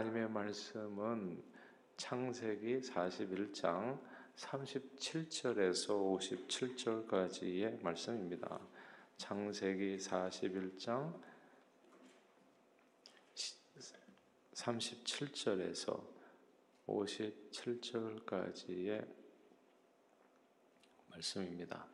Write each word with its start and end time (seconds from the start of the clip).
하나님의 0.00 0.30
말씀은 0.30 1.44
창세기 1.98 2.80
41장 2.80 4.00
37절에서 4.34 5.88
57절까지의 6.48 7.82
말씀입니다. 7.82 8.58
창세기 9.18 9.98
41장 9.98 11.20
37절에서 14.54 16.02
57절까지의 16.86 19.06
말씀입니다. 21.08 21.86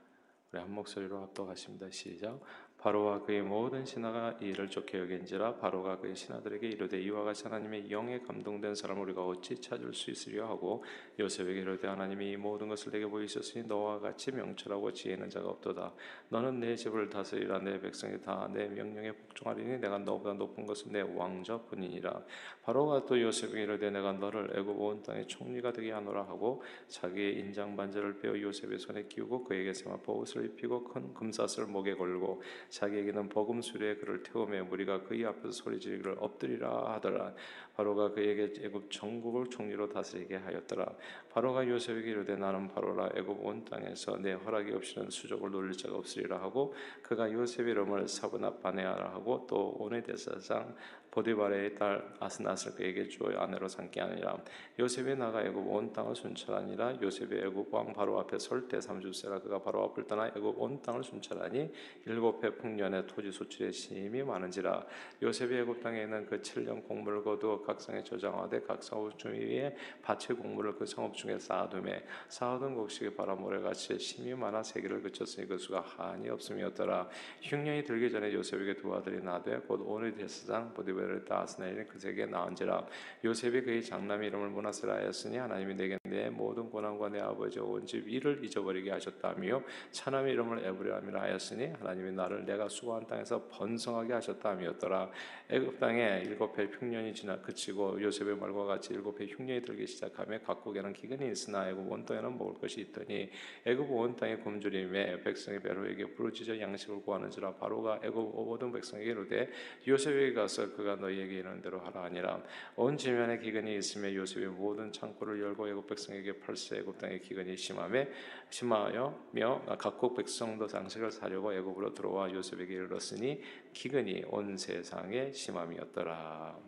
우리 0.53 0.61
한 0.61 0.73
목소리로 0.73 1.23
합독하십니다. 1.23 1.91
시작. 1.91 2.41
바로와 2.87 3.23
그의 3.23 3.43
모든 3.43 3.85
신하가 3.85 4.37
이를 4.41 4.69
좋게 4.69 5.01
여긴지라 5.01 5.57
바로가 5.57 5.99
그의 5.99 6.15
신하들에게 6.15 6.69
이르되 6.69 7.01
이와 7.01 7.25
같이 7.25 7.43
하나님의 7.43 7.91
영에 7.91 8.21
감동된 8.21 8.77
사람을 8.77 9.03
우리가 9.03 9.27
어찌 9.27 9.61
찾을 9.61 9.93
수 9.93 10.13
있으려 10.13 10.47
하고 10.47 10.85
요셉에게 11.19 11.63
이르되 11.63 11.89
하나님이 11.89 12.31
이 12.31 12.37
모든 12.37 12.69
것을 12.69 12.93
내게 12.93 13.05
보이셨으니 13.05 13.67
너와 13.67 13.99
같이 13.99 14.31
명철하고 14.31 14.93
지혜 14.93 15.15
있는 15.15 15.29
자가 15.29 15.49
없도다. 15.49 15.95
너는 16.29 16.61
내 16.61 16.77
집을 16.77 17.09
다스리라. 17.09 17.59
내 17.59 17.81
백성이 17.81 18.21
다 18.21 18.49
내 18.53 18.69
명령에 18.69 19.11
복종하리니 19.11 19.79
내가 19.79 19.99
너보다 19.99 20.35
높은 20.35 20.65
것은 20.65 20.93
내 20.93 21.01
왕자뿐이니라. 21.01 22.23
바로가 22.63 23.05
또 23.07 23.21
요셉에게 23.21 23.65
이르되 23.65 23.91
내가 23.91 24.13
너를 24.13 24.57
애굽 24.57 24.81
온 24.81 25.03
땅의 25.03 25.27
총리가 25.27 25.73
되게 25.73 25.91
하노라 25.91 26.23
하고 26.23 26.63
자기의 26.87 27.41
인장 27.41 27.75
반지를 27.75 28.21
빼어 28.21 28.41
요셉의 28.41 28.79
손에 28.79 29.09
끼우고 29.09 29.43
그에게 29.43 29.75
세마포 29.75 30.21
옷을 30.21 30.45
입히고 30.45 30.85
큰 30.85 31.13
금사슬을 31.15 31.67
목에 31.67 31.95
걸고 31.95 32.43
자기에게는 32.77 33.31
버금 33.31 33.63
수레에 33.63 33.97
그를 33.97 34.23
태우며 34.23 34.65
무리가 34.65 35.03
그의 35.03 35.25
앞에서 35.25 35.51
소리 35.51 35.81
지르기를 35.81 36.17
엎드리라 36.19 36.93
하더라. 36.93 37.33
바로가 37.75 38.11
그에게 38.11 38.53
애굽 38.63 38.91
전국을 38.91 39.47
총리로 39.49 39.89
다스리게 39.89 40.37
하였더라. 40.37 40.87
바로가 41.31 41.67
요셉에게 41.67 42.11
이르되 42.11 42.37
나는 42.37 42.69
바로라. 42.69 43.11
애굽 43.15 43.47
온 43.47 43.65
땅에서 43.65 44.19
내 44.19 44.33
허락이 44.33 44.73
없이는 44.73 45.09
수족을 45.09 45.51
놀릴 45.51 45.73
자가 45.73 45.97
없으리라 45.97 46.39
하고 46.39 46.75
그가 47.03 47.33
요셉의 47.33 47.71
이름을 47.73 48.09
사브나파네아라 48.09 49.15
하고 49.15 49.47
또 49.49 49.75
오네 49.79 50.03
대사장 50.03 50.75
보디바레의 51.17 51.77
딸 51.77 52.07
아스낫을 52.21 52.75
그에게 52.77 53.09
주어 53.09 53.31
아내로 53.31 53.69
삼게 53.69 54.01
하니라. 54.01 54.37
요셉이 54.79 55.17
나가 55.17 55.43
애굽 55.43 55.67
온 55.67 55.91
땅을 55.91 56.15
순찰하니라. 56.15 57.01
요셉이 57.01 57.39
애굽 57.39 57.73
왕 57.73 57.95
바로 57.95 58.21
앞에 58.21 58.39
설 58.39 58.69
때 58.69 58.81
삼십세라 58.81 59.39
그가 59.41 59.63
바로 59.63 59.85
앞을 59.85 60.07
떠나 60.07 60.27
애굽 60.29 60.61
온 60.61 60.83
땅을 60.83 61.03
순찰하니 61.03 61.73
일곱 62.05 62.45
해 62.45 62.55
풍년에 62.55 63.07
토지 63.07 63.33
소출에 63.33 63.73
심이 63.73 64.23
많은지라. 64.23 64.85
요셉이 65.23 65.57
애굽 65.57 65.81
땅에 65.81 66.03
있는 66.03 66.27
그 66.27 66.43
7년 66.43 66.87
곡물을 66.87 67.25
거두어 67.25 67.63
각 67.63 67.81
성에 67.81 68.03
저장하되 68.03 68.61
각 68.63 68.83
성읍 68.83 69.19
주위에 69.19 69.75
밭의 70.03 70.37
곡물을 70.37 70.75
그 70.75 70.85
성읍 70.85 71.15
중에 71.15 71.39
쌓아두매. 71.39 72.03
쌓아둔 72.29 72.75
곡식이 72.75 73.15
바람모래 73.15 73.61
같이 73.61 73.99
심이 73.99 74.35
많아 74.35 74.63
세기를 74.63 75.01
그쳤으니 75.01 75.49
그 75.49 75.57
수가 75.57 75.81
한이 75.81 76.29
없음이었더라. 76.29 77.09
흉년이 77.41 77.85
들기 77.85 78.11
전에 78.11 78.35
요셉에게 78.35 78.75
두 78.77 78.95
아들이 78.95 79.23
나되 79.23 79.57
곧 79.61 79.81
오늘 79.87 80.13
대사장 80.13 80.75
보디 80.75 80.93
베르 81.07 81.25
다스나엘이 81.25 81.85
그에게 81.87 82.27
나은지라 82.27 82.85
요셉이 83.25 83.63
그의 83.63 83.83
장남 83.85 84.23
이름을 84.23 84.51
문하스라 84.51 84.97
하였으니 84.97 85.39
하나님이 85.39 85.75
내게 85.75 85.99
내 86.11 86.31
모든 86.31 86.69
고난과 86.71 87.09
내 87.11 87.21
아버지 87.21 87.59
온 87.61 87.87
집 87.87 88.09
일을 88.09 88.45
잊어버리게 88.45 88.91
하셨다며 88.91 89.63
차남 89.93 90.27
이름을 90.29 90.65
에브레함이라 90.67 91.21
하였으니 91.23 91.67
하나님이 91.79 92.13
나를 92.13 92.45
내가 92.45 92.69
수고한 92.69 93.07
땅에서 93.07 93.47
번성하게 93.49 94.13
하셨다미었더라. 94.15 95.11
애굽 95.49 95.79
땅에 95.79 96.23
일곱 96.27 96.59
해 96.59 96.65
흉년이 96.65 97.15
지나 97.15 97.41
그치고 97.41 98.03
요셉의 98.03 98.37
말과 98.37 98.65
같이 98.65 98.93
일곱 98.93 99.21
해 99.21 99.27
흉년이 99.27 99.63
들기 99.63 99.87
시작하며 99.87 100.41
각국에는 100.41 100.93
기근이 100.93 101.31
있으나 101.31 101.69
애굽 101.71 101.91
온 101.91 102.05
땅에는 102.05 102.37
먹을 102.37 102.55
것이 102.61 102.81
있더니 102.81 103.31
애굽 103.65 103.91
온 103.91 104.17
땅에 104.17 104.37
굶주림에 104.37 105.23
백성의 105.23 105.63
베로에게 105.63 106.15
부르짖어 106.15 106.59
양식을 106.61 107.03
구하는지라 107.03 107.55
바로가 107.55 108.01
애굽 108.03 108.35
모든 108.35 108.73
백성에게 108.73 109.11
이르되 109.11 109.49
요셉에게 109.87 110.35
가서 110.35 110.73
그가 110.75 110.97
너희에게 110.97 111.37
이르는 111.39 111.63
대로 111.63 111.79
하라 111.81 112.05
하니라. 112.05 112.43
온 112.77 112.97
지면에 112.97 113.39
기근이 113.39 113.77
있으며 113.77 114.13
요셉이 114.13 114.47
모든 114.47 114.91
창고를 114.93 115.41
열고 115.41 115.69
애굽 115.69 115.87
백성에게 115.97 116.39
팔세 116.41 116.79
애굽 116.79 116.99
땅에 116.99 117.19
기근이 117.19 117.57
심함에 117.57 118.11
심하여며 118.51 119.77
각국 119.79 120.15
백성도 120.15 120.67
장식을 120.67 121.11
사려고 121.11 121.53
애굽으로 121.53 121.95
들어와 121.95 122.31
요셉에게 122.31 122.75
이르렀으니 122.75 123.43
기근이 123.73 124.25
온 124.29 124.57
세상에 124.57 125.33
심함이었더라 125.33 126.59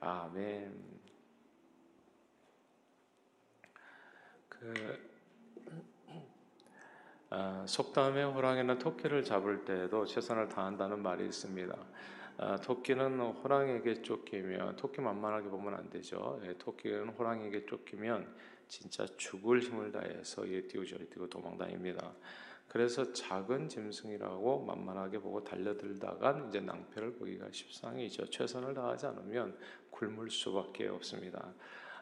아멘. 0.00 0.94
그 4.48 5.14
아, 7.30 7.64
속담에 7.66 8.22
호랑이는 8.22 8.78
토끼를 8.78 9.24
잡을 9.24 9.64
때에도 9.64 10.04
최선을 10.04 10.48
다한다는 10.50 11.02
말이 11.02 11.24
있습니다. 11.24 11.74
아, 12.36 12.56
토끼는 12.56 13.20
호랑이에게 13.20 14.02
쫓기면 14.02 14.76
토끼 14.76 15.00
만만하게 15.00 15.48
보면 15.48 15.74
안 15.74 15.88
되죠. 15.88 16.40
예, 16.44 16.54
토끼는 16.58 17.10
호랑이에게 17.10 17.66
쫓기면 17.66 18.26
진짜 18.68 19.06
죽을 19.16 19.60
힘을 19.60 19.92
다해서 19.92 20.48
얘 20.50 20.66
뛰고 20.66 20.84
저리 20.84 21.06
뛰고 21.06 21.28
도망다닙니다. 21.28 22.14
그래서 22.68 23.12
작은 23.12 23.68
짐승이라고 23.68 24.64
만만하게 24.64 25.20
보고 25.20 25.44
달려들다간 25.44 26.48
이제 26.48 26.60
낭패를 26.60 27.12
보기가 27.14 27.48
십상이죠. 27.52 28.30
최선을 28.30 28.74
다하지 28.74 29.06
않으면 29.06 29.56
굶을 29.90 30.30
수밖에 30.30 30.88
없습니다. 30.88 31.54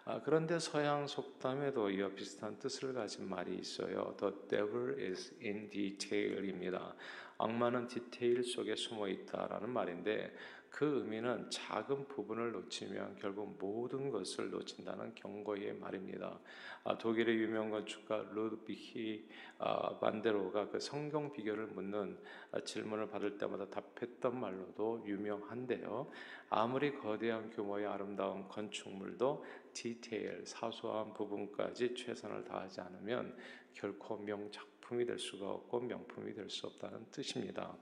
아, 0.05 0.21
그런데 0.21 0.59
서양 0.59 1.06
속담에도 1.06 1.91
이와 1.91 2.09
비슷한 2.11 2.59
뜻을 2.59 2.93
가진 2.93 3.29
말이 3.29 3.55
있어요. 3.55 4.17
The 4.19 4.34
devil 4.49 4.99
is 4.99 5.34
in 5.43 5.71
detail입니다. 5.71 6.94
악마는 7.39 7.87
디테일 7.87 8.43
속에 8.43 8.75
숨어 8.75 9.09
있다라는 9.09 9.71
말인데 9.71 10.34
그 10.72 10.87
의미는 10.87 11.50
작은 11.50 12.09
부분을 12.09 12.53
놓치면 12.53 13.16
결국 13.16 13.56
모든 13.59 14.10
것을 14.10 14.50
놓친다는 14.50 15.15
경고의 15.15 15.75
말입니다. 15.75 16.41
아, 16.84 16.97
독일의 16.97 17.37
유명 17.37 17.71
건축가 17.71 18.25
루드비히 18.33 19.28
아, 19.59 19.99
반데로가 19.99 20.71
그 20.71 20.81
성경 20.81 21.31
비결을 21.31 21.66
묻는 21.66 22.19
아, 22.53 22.61
질문을 22.61 23.11
받을 23.11 23.37
때마다 23.37 23.69
답했던 23.69 24.41
말로도 24.41 25.05
유명한데요. 25.06 26.11
아무리 26.49 26.97
거대한 26.97 27.50
규모의 27.50 27.87
아름다운 27.87 28.49
건축물도 28.49 29.44
디테일 29.75 30.44
사소한 30.47 31.12
부분까지 31.12 31.94
최선을 31.94 32.44
다하지 32.44 32.81
않으면 32.81 33.37
결코 33.75 34.16
명작품이 34.16 35.05
될 35.05 35.19
수가 35.19 35.50
없고 35.50 35.81
명품이 35.81 36.32
될 36.32 36.49
수 36.49 36.66
없다는 36.66 37.11
뜻입니다. 37.11 37.77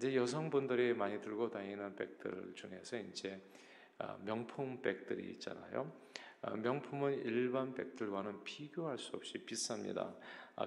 이제 0.00 0.16
여성분들이 0.16 0.94
많이 0.94 1.20
들고 1.20 1.50
다니는 1.50 1.94
백들 1.94 2.54
중에서 2.54 2.96
이제 2.96 3.38
명품 4.24 4.80
백들이 4.80 5.32
있잖아요. 5.32 5.92
명품은 6.62 7.26
일반 7.26 7.74
백들과는 7.74 8.42
비교할 8.42 8.96
수 8.96 9.14
없이 9.14 9.44
비쌉니다. 9.44 10.16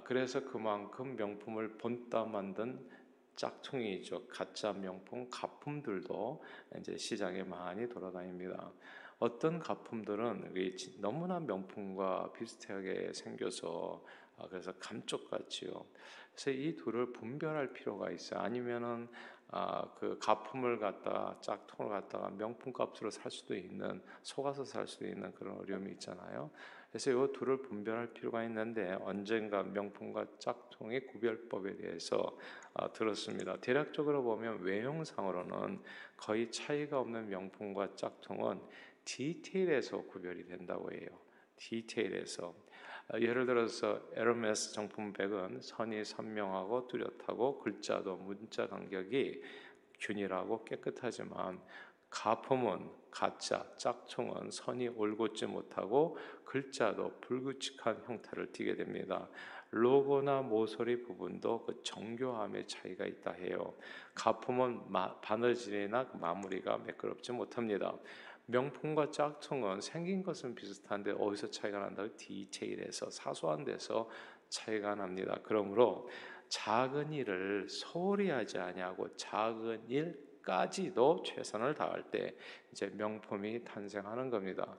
그래서 0.04 0.44
그만큼 0.44 1.16
명품을 1.16 1.78
본따 1.78 2.24
만든 2.26 2.88
짝퉁이죠. 3.34 4.28
가짜 4.28 4.72
명품 4.72 5.28
가품들도 5.28 6.44
이제 6.78 6.96
시장에 6.96 7.42
많이 7.42 7.88
돌아다닙니다. 7.88 8.70
어떤 9.18 9.58
가품들은 9.58 10.54
너무나 11.00 11.40
명품과 11.40 12.34
비슷하게 12.34 13.12
생겨서 13.12 14.04
그래서 14.48 14.72
감쪽같지요. 14.78 15.84
그래서 16.32 16.50
이 16.50 16.76
둘을 16.76 17.12
분별할 17.12 17.72
필요가 17.72 18.10
있어요. 18.10 18.40
아니면은 18.40 19.08
아, 19.56 19.88
그 19.94 20.18
가품을 20.18 20.78
갖다 20.78 21.36
짝퉁을 21.40 21.88
갖다가 21.88 22.28
명품 22.30 22.72
값으로 22.72 23.10
살 23.10 23.30
수도 23.30 23.54
있는 23.54 24.02
속아서 24.22 24.64
살 24.64 24.88
수도 24.88 25.06
있는 25.06 25.32
그런 25.34 25.58
어려움이 25.58 25.92
있잖아요. 25.92 26.50
그래서 26.90 27.10
이 27.10 27.32
둘을 27.32 27.62
분별할 27.62 28.12
필요가 28.12 28.42
있는데 28.44 28.96
언젠가 29.02 29.62
명품과 29.62 30.26
짝퉁의 30.38 31.06
구별법에 31.06 31.76
대해서 31.76 32.36
아, 32.72 32.92
들었습니다. 32.92 33.56
대략적으로 33.60 34.22
보면 34.22 34.62
외형상으로는 34.62 35.80
거의 36.16 36.50
차이가 36.50 36.98
없는 37.00 37.28
명품과 37.28 37.94
짝퉁은 37.94 38.60
디테일에서 39.04 40.02
구별이 40.02 40.46
된다고 40.46 40.90
해요. 40.92 41.08
디테일에서 41.56 42.48
아, 42.48 42.73
예를 43.12 43.46
들어서 43.46 44.00
에르메스 44.14 44.72
정품백은 44.72 45.60
선이 45.60 46.04
선명하고 46.04 46.88
뚜렷하고 46.88 47.58
글자도 47.58 48.16
문자 48.16 48.66
간격이 48.66 49.42
균일하고 50.00 50.64
깨끗하지만 50.64 51.60
가품은 52.10 52.90
가짜, 53.10 53.64
짝퉁은 53.76 54.50
선이 54.50 54.88
올곧지 54.88 55.46
못하고 55.46 56.16
글자도 56.44 57.20
불규칙한 57.20 58.02
형태를 58.06 58.52
띠게 58.52 58.76
됩니다. 58.76 59.28
로고나 59.70 60.42
모서리 60.42 61.02
부분도 61.02 61.64
그 61.64 61.82
정교함의 61.82 62.68
차이가 62.68 63.04
있다 63.04 63.32
해요. 63.32 63.74
가품은 64.14 64.82
바느질이나 65.20 66.06
그 66.06 66.16
마무리가 66.16 66.78
매끄럽지 66.78 67.32
못합니다. 67.32 67.96
명품과 68.46 69.10
짝퉁은 69.10 69.80
생긴 69.80 70.22
것은 70.22 70.54
비슷한데 70.54 71.12
어디서 71.18 71.50
차이가 71.50 71.78
난다? 71.78 72.06
디테일에서 72.16 73.10
사소한 73.10 73.64
데서 73.64 74.08
차이가 74.48 74.94
납니다. 74.94 75.38
그러므로 75.42 76.08
작은 76.48 77.12
일을 77.12 77.68
소홀히 77.68 78.30
하지 78.30 78.58
아니하고 78.58 79.16
작은 79.16 79.88
일까지도 79.88 81.22
최선을 81.24 81.74
다할 81.74 82.10
때 82.10 82.34
이제 82.70 82.90
명품이 82.94 83.64
탄생하는 83.64 84.30
겁니다. 84.30 84.76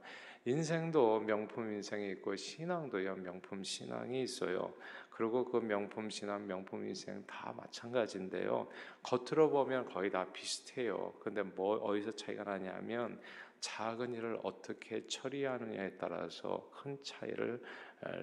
인생도 0.48 1.22
명품 1.22 1.74
인생이 1.74 2.12
있고 2.12 2.36
신앙도요 2.36 3.16
명품 3.16 3.64
신앙이 3.64 4.22
있어요. 4.22 4.76
그리고 5.10 5.46
그 5.46 5.58
명품 5.58 6.10
신앙, 6.10 6.46
명품 6.46 6.86
인생 6.86 7.26
다 7.26 7.54
마찬가지인데요. 7.58 8.68
겉으로 9.02 9.50
보면 9.50 9.86
거의 9.86 10.12
다 10.12 10.26
비슷해요. 10.32 11.14
근데 11.20 11.42
뭐 11.42 11.78
어디서 11.78 12.12
차이가 12.12 12.44
나냐면 12.44 13.20
작은 13.60 14.13
일을 14.13 14.40
어떻게 14.44 15.06
처리하느냐에 15.07 15.94
따라서 15.98 16.69
큰 16.72 16.98
차이를 17.02 17.62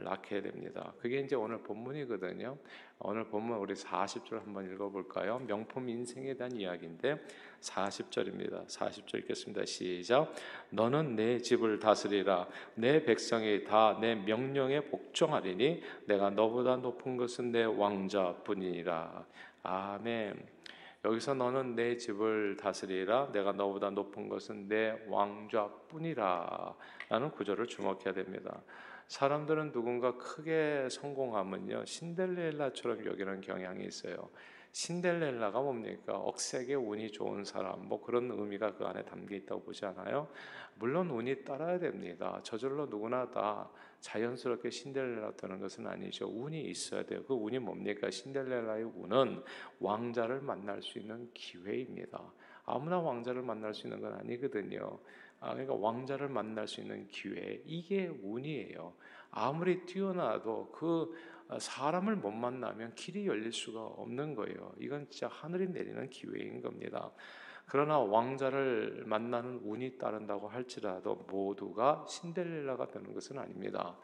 낳게 0.05 0.43
됩니다. 0.43 0.93
그게 1.00 1.20
이제 1.20 1.34
오늘 1.34 1.62
본문이거든요. 1.62 2.56
오늘 3.00 3.25
본문 3.25 3.58
우리 3.58 3.75
40절 3.75 4.44
한번 4.44 4.73
읽어볼까요? 4.73 5.40
명품 5.40 5.88
인생에 5.88 6.34
대한 6.34 6.55
이야기인데 6.55 7.20
40절입니다. 7.61 8.67
40절 8.69 9.19
읽겠습니다. 9.20 9.64
시작. 9.64 10.32
너는 10.70 11.17
내 11.17 11.38
집을 11.38 11.81
다스리라. 11.81 12.46
내 12.75 13.02
백성이 13.02 13.64
다 13.64 13.99
내 14.00 14.14
명령에 14.14 14.81
복종하리니 14.81 15.82
내가 16.06 16.31
너보다 16.31 16.76
높은 16.76 17.17
것은 17.17 17.52
내 17.52 17.64
왕자뿐이니라. 17.64 19.26
아멘. 19.62 20.62
여기서 21.04 21.34
너는 21.34 21.75
내 21.75 21.96
집을 21.96 22.56
다스리라 22.56 23.32
내가 23.32 23.52
너보다 23.52 23.90
높은 23.90 24.28
것은 24.28 24.69
내 24.69 24.96
왕좌뿐이라 25.08 26.75
라는 27.08 27.31
구절을 27.31 27.66
주목해야 27.66 28.12
됩니다. 28.14 28.62
사람들은 29.08 29.72
누군가 29.72 30.16
크게 30.16 30.88
성공하면요 30.90 31.84
신데렐라처럼 31.84 33.06
여기는 33.06 33.40
경향이 33.40 33.84
있어요. 33.84 34.31
신데렐라가 34.72 35.60
뭡니까? 35.60 36.16
억세게 36.16 36.75
운이 36.75 37.12
좋은 37.12 37.44
사람, 37.44 37.87
뭐 37.88 38.00
그런 38.02 38.31
의미가 38.31 38.75
그 38.75 38.84
안에 38.84 39.04
담겨 39.04 39.37
있다고 39.37 39.64
보지 39.64 39.84
않아요? 39.84 40.28
물론 40.76 41.10
운이 41.10 41.44
따라야 41.44 41.78
됩니다. 41.78 42.40
저절로 42.43 42.87
누구나 42.87 43.31
다 43.31 43.70
자연스럽게 44.00 44.70
신데렐라 44.70 45.32
되는 45.37 45.60
것은 45.60 45.87
아니죠. 45.87 46.26
운이 46.26 46.62
있어야 46.62 47.05
돼요. 47.05 47.22
그 47.25 47.34
운이 47.34 47.58
뭡니까? 47.58 48.10
신데렐라의 48.10 48.84
운은 48.84 49.43
왕자를 49.78 50.40
만날 50.40 50.82
수 50.82 50.98
있는 50.98 51.31
기회입니다. 51.34 52.32
아무나 52.64 52.98
왕자를 52.98 53.43
만날 53.43 53.75
수 53.75 53.87
있는 53.87 54.00
건 54.00 54.14
아니거든요. 54.14 54.98
아, 55.43 55.50
그러니까 55.53 55.75
왕자를 55.75 56.29
만날 56.29 56.69
수 56.69 56.81
있는 56.81 57.09
기회 57.09 57.61
이게 57.67 58.06
운이에요. 58.23 58.94
아무리 59.33 59.85
뛰어나도 59.85 60.71
그 60.73 61.12
사람을 61.59 62.17
못 62.17 62.31
만나면 62.31 62.94
길이 62.94 63.27
열릴 63.27 63.53
수가 63.53 63.83
없는 63.83 64.37
거예요. 64.37 64.73
이건 64.79 65.09
진짜 65.11 65.27
하늘이 65.29 65.69
내리는 65.69 66.09
기회인 66.11 66.62
겁니다. 66.62 67.11
그러나 67.67 67.99
왕자를 67.99 69.05
만나는 69.06 69.61
운이 69.65 69.99
따른다고 69.99 70.49
할지라도 70.49 71.27
모두가 71.29 72.05
신데렐라가 72.09 72.89
되는 72.89 73.12
것은 73.12 73.39
아닙니다. 73.39 73.97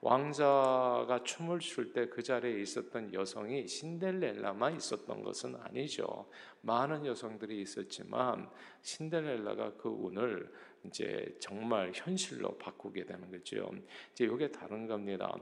왕자가 0.00 1.22
춤을 1.24 1.60
출 1.60 1.92
때 1.94 2.10
그 2.10 2.22
자리에 2.22 2.60
있었던 2.60 3.14
여성이 3.14 3.66
신데렐라만 3.66 4.76
있었던 4.76 5.22
것은 5.22 5.56
아니죠. 5.56 6.28
많은 6.60 7.06
여성들이 7.06 7.60
있었지만 7.62 8.50
신데렐라가 8.82 9.74
그 9.78 9.88
운을 9.88 10.52
이제 10.86 11.36
정말 11.40 11.92
현실로 11.94 12.56
바꾸게 12.58 13.04
되는 13.04 13.30
거죠. 13.30 13.70
이제 14.12 14.24
이게 14.24 14.50
다른 14.50 14.86
겁니다. 14.86 15.34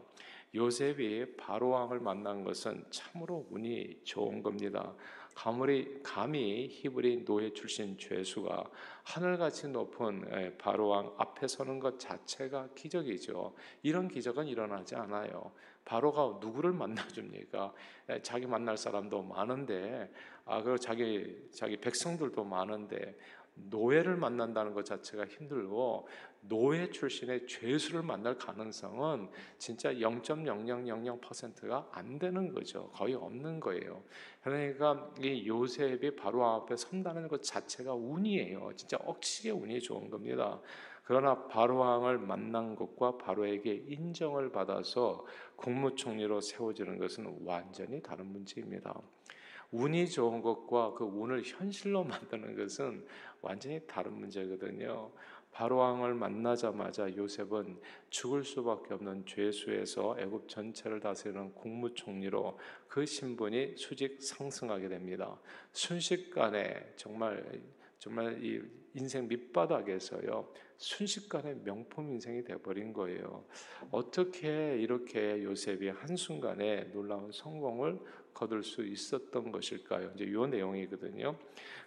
요셉이 0.54 1.36
바로 1.36 1.70
왕을 1.70 2.00
만난 2.00 2.44
것은 2.44 2.84
참으로 2.90 3.46
운이 3.50 4.00
좋은 4.04 4.42
겁니다. 4.42 4.94
감히, 5.34 6.02
감히 6.02 6.68
히브리 6.68 7.24
노예 7.24 7.52
출신 7.52 7.96
죄수가 7.96 8.70
하늘같이 9.02 9.68
높은 9.68 10.24
예, 10.34 10.54
바로 10.58 10.88
왕 10.88 11.14
앞에 11.16 11.48
서는 11.48 11.80
것 11.80 11.98
자체가 11.98 12.68
기적이죠. 12.74 13.54
이런 13.82 14.08
기적은 14.08 14.46
일어나지 14.46 14.94
않아요. 14.94 15.52
바로가 15.84 16.38
누구를 16.40 16.72
만나줍니까? 16.72 17.72
예, 18.10 18.22
자기 18.22 18.46
만날 18.46 18.76
사람도 18.76 19.22
많은데, 19.22 20.12
아, 20.44 20.62
그 20.62 20.78
자기 20.78 21.48
자기 21.50 21.78
백성들도 21.78 22.44
많은데 22.44 23.16
노예를 23.54 24.16
만난다는 24.16 24.72
것 24.74 24.84
자체가 24.84 25.26
힘들고 25.26 26.08
노예 26.40 26.90
출신의 26.90 27.46
죄수를 27.46 28.02
만날 28.02 28.36
가능성은 28.36 29.28
진짜 29.58 29.92
0.0000%가 29.92 31.88
안 31.92 32.18
되는 32.18 32.52
거죠. 32.52 32.90
거의 32.90 33.14
없는 33.14 33.60
거예요. 33.60 34.02
그러니까 34.42 35.12
이 35.20 35.46
요셉이 35.46 36.16
바로 36.16 36.44
앞에 36.46 36.76
선다는 36.76 37.28
것 37.28 37.42
자체가 37.42 37.94
운이에요. 37.94 38.72
진짜 38.76 38.96
억지게 39.04 39.50
운이 39.50 39.80
좋은 39.80 40.10
겁니다. 40.10 40.60
그러나 41.04 41.46
바로왕을 41.46 42.18
만난 42.18 42.74
것과 42.74 43.18
바로에게 43.18 43.84
인정을 43.88 44.50
받아서 44.52 45.24
국무총리로 45.56 46.40
세워지는 46.40 46.98
것은 46.98 47.40
완전히 47.44 48.00
다른 48.00 48.26
문제입니다. 48.26 49.00
운이 49.72 50.08
좋은 50.08 50.42
것과 50.42 50.94
그 50.94 51.04
운을 51.04 51.42
현실로 51.44 52.04
만드는 52.04 52.56
것은 52.56 53.04
완전히 53.40 53.80
다른 53.86 54.14
문제거든요. 54.14 55.10
바로왕을 55.52 56.14
만나자마자 56.14 57.14
요셉은 57.14 57.78
죽을 58.08 58.42
수밖에 58.42 58.94
없는 58.94 59.26
죄수에서 59.26 60.16
애굽 60.18 60.48
전체를 60.48 61.00
다스리는 61.00 61.54
국무총리로 61.54 62.58
그 62.88 63.04
신분이 63.04 63.76
수직 63.76 64.22
상승하게 64.22 64.88
됩니다. 64.88 65.38
순식간에 65.72 66.94
정말 66.96 67.62
정말 67.98 68.42
이 68.42 68.62
인생 68.94 69.28
밑바닥에서요 69.28 70.52
순식간에 70.76 71.54
명품 71.62 72.10
인생이 72.10 72.44
돼버린 72.44 72.92
거예요. 72.92 73.44
어떻게 73.90 74.76
이렇게 74.78 75.42
요셉이 75.42 75.88
한 75.90 76.16
순간에 76.16 76.90
놀라운 76.90 77.30
성공을 77.30 78.00
거둘 78.34 78.62
수 78.62 78.84
있었던 78.84 79.52
것일까요? 79.52 80.12
이제 80.14 80.24
이 80.24 80.46
내용이거든요. 80.48 81.36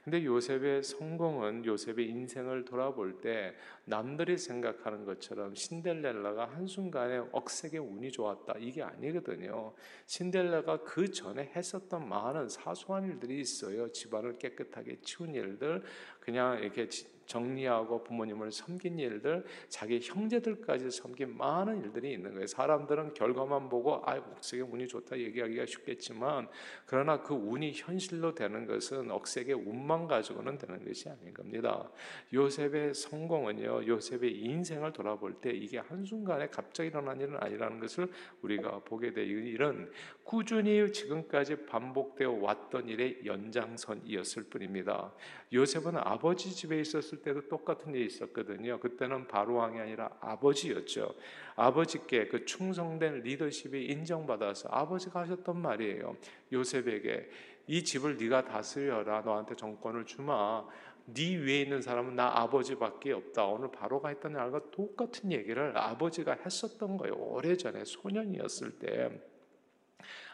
근데 0.04 0.24
요셉의 0.24 0.84
성공은 0.84 1.66
요셉의 1.66 2.08
인생을 2.08 2.64
돌아볼 2.66 3.22
때 3.22 3.56
남들이 3.86 4.38
생각하는 4.38 5.04
것처럼 5.04 5.56
신델렐라가 5.56 6.46
한순간에 6.46 7.24
억세게 7.32 7.80
운이 7.80 8.12
좋았다 8.12 8.56
이게 8.60 8.84
아니거든요. 8.84 9.74
신델렐라가 10.06 10.84
그 10.84 11.10
전에 11.12 11.52
했었던 11.56 12.08
많은 12.08 12.50
사소한 12.50 13.06
일들이 13.06 13.40
있어요. 13.40 13.92
집안을 13.92 14.38
깨끗하게 14.38 15.00
치운 15.02 15.34
일들, 15.34 15.82
그냥 16.20 16.60
이렇게 16.62 16.88
정리하고 17.26 18.04
부모님을 18.04 18.52
섬긴 18.52 19.00
일들, 19.00 19.46
자기 19.70 20.00
형제들까지 20.02 20.92
섬긴 20.92 21.38
많은 21.38 21.84
일들이 21.84 22.14
있는 22.14 22.34
거예요. 22.34 22.48
사람들은 22.48 23.14
결과만 23.14 23.70
보고 23.70 24.02
아, 24.06 24.16
억세게 24.16 24.64
운이 24.64 24.88
좋다 24.88 25.18
얘기하기가 25.18 25.66
쉽겠지만 25.66 26.48
그러나 26.86 27.22
그 27.22 27.34
운이 27.34 27.74
현실로 27.76 28.34
되는 28.34 28.66
것은 28.66 29.12
억세게 29.12 29.54
운만 29.54 30.08
가지고는 30.08 30.58
되는 30.58 30.84
것이 30.86 31.10
아닌 31.10 31.34
겁니다. 31.34 31.90
요셉의 32.34 32.94
성공은요. 32.94 33.88
요셉의 33.88 34.40
인생을 34.40 34.94
돌아볼 34.94 35.36
때 35.42 35.52
이게 35.52 35.80
한순간에 35.80 36.48
갑자기 36.48 36.90
일어난 36.90 37.20
일은 37.20 37.38
아니라는 37.38 37.80
것을 37.80 38.10
우리가 38.42 38.80
보게 38.86 39.14
돼요. 39.14 39.26
일은 39.26 39.92
꾸준히 40.24 40.92
지금까지 40.92 41.66
반복되어 41.66 42.32
왔던 42.32 42.88
일의 42.90 43.22
연장선이었을 43.26 44.44
뿐입니다. 44.44 45.14
요셉은 45.54 45.98
아버지 45.98 46.54
집에 46.54 46.80
있었을 46.80 47.15
때도 47.22 47.48
똑같은 47.48 47.94
일이 47.94 48.06
있었거든요. 48.06 48.80
그때는 48.80 49.28
바로 49.28 49.56
왕이 49.56 49.80
아니라 49.80 50.10
아버지였죠. 50.20 51.14
아버지께 51.56 52.28
그 52.28 52.46
충성된 52.46 53.22
리더십이 53.22 53.86
인정받아서 53.86 54.70
아버지가 54.72 55.22
하셨던 55.22 55.62
말이에요. 55.62 56.18
요셉에게 56.52 57.30
이 57.68 57.84
집을 57.84 58.18
네가 58.18 58.46
다스려라. 58.46 59.22
너한테 59.22 59.56
정권을 59.56 60.06
주마. 60.06 60.66
네 61.08 61.36
위에 61.36 61.62
있는 61.62 61.82
사람은 61.82 62.16
나 62.16 62.32
아버지밖에 62.40 63.12
없다. 63.12 63.46
오늘 63.46 63.72
바로가 63.72 64.10
했던 64.10 64.34
말과 64.34 64.62
똑같은 64.72 65.32
얘기를 65.32 65.78
아버지가 65.78 66.38
했었던 66.46 66.98
거예요. 66.98 67.16
오래전에 67.16 67.86
소년이었을 67.86 68.80
때. 68.80 69.35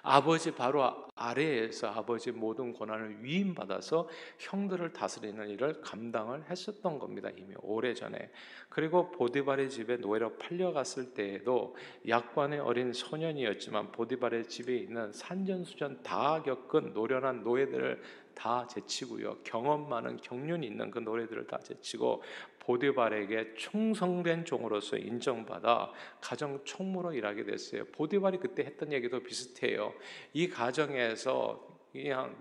아버지 0.03 0.51
바로 0.51 1.05
아래에서 1.15 1.87
아버지 1.87 2.31
모든 2.31 2.73
권한을 2.73 3.23
위임받아서 3.23 4.09
형들을 4.39 4.93
다스리는 4.93 5.47
일을 5.49 5.81
감당을 5.81 6.49
했었던 6.49 6.97
겁니다. 6.97 7.29
이미 7.37 7.53
오래전에. 7.61 8.31
그리고 8.69 9.11
보디발의 9.11 9.69
집에 9.69 9.97
노예로 9.97 10.37
팔려갔을 10.37 11.13
때에도 11.13 11.75
약관의 12.07 12.59
어린 12.59 12.93
소년이었지만 12.93 13.91
보디발의 13.91 14.47
집에 14.47 14.75
있는 14.77 15.11
산전수전 15.11 16.01
다 16.03 16.41
겪은 16.41 16.93
노련한 16.93 17.43
노예들을 17.43 18.01
다 18.33 18.65
제치고요. 18.67 19.39
경험 19.43 19.87
많은 19.89 20.17
경륜이 20.17 20.65
있는 20.65 20.89
그 20.89 20.99
노래들을 20.99 21.47
다 21.47 21.59
제치고 21.59 22.23
보디발에게 22.71 23.55
충성된 23.55 24.45
종으로서 24.45 24.97
인정받아 24.97 25.91
가정 26.21 26.63
총무로 26.63 27.13
일하게 27.13 27.43
됐어요. 27.43 27.85
보디발이 27.85 28.37
그때 28.37 28.63
했던 28.63 28.93
얘기도 28.93 29.21
비슷해요. 29.21 29.93
이 30.33 30.47
가정에서 30.47 31.67
그냥 31.91 32.33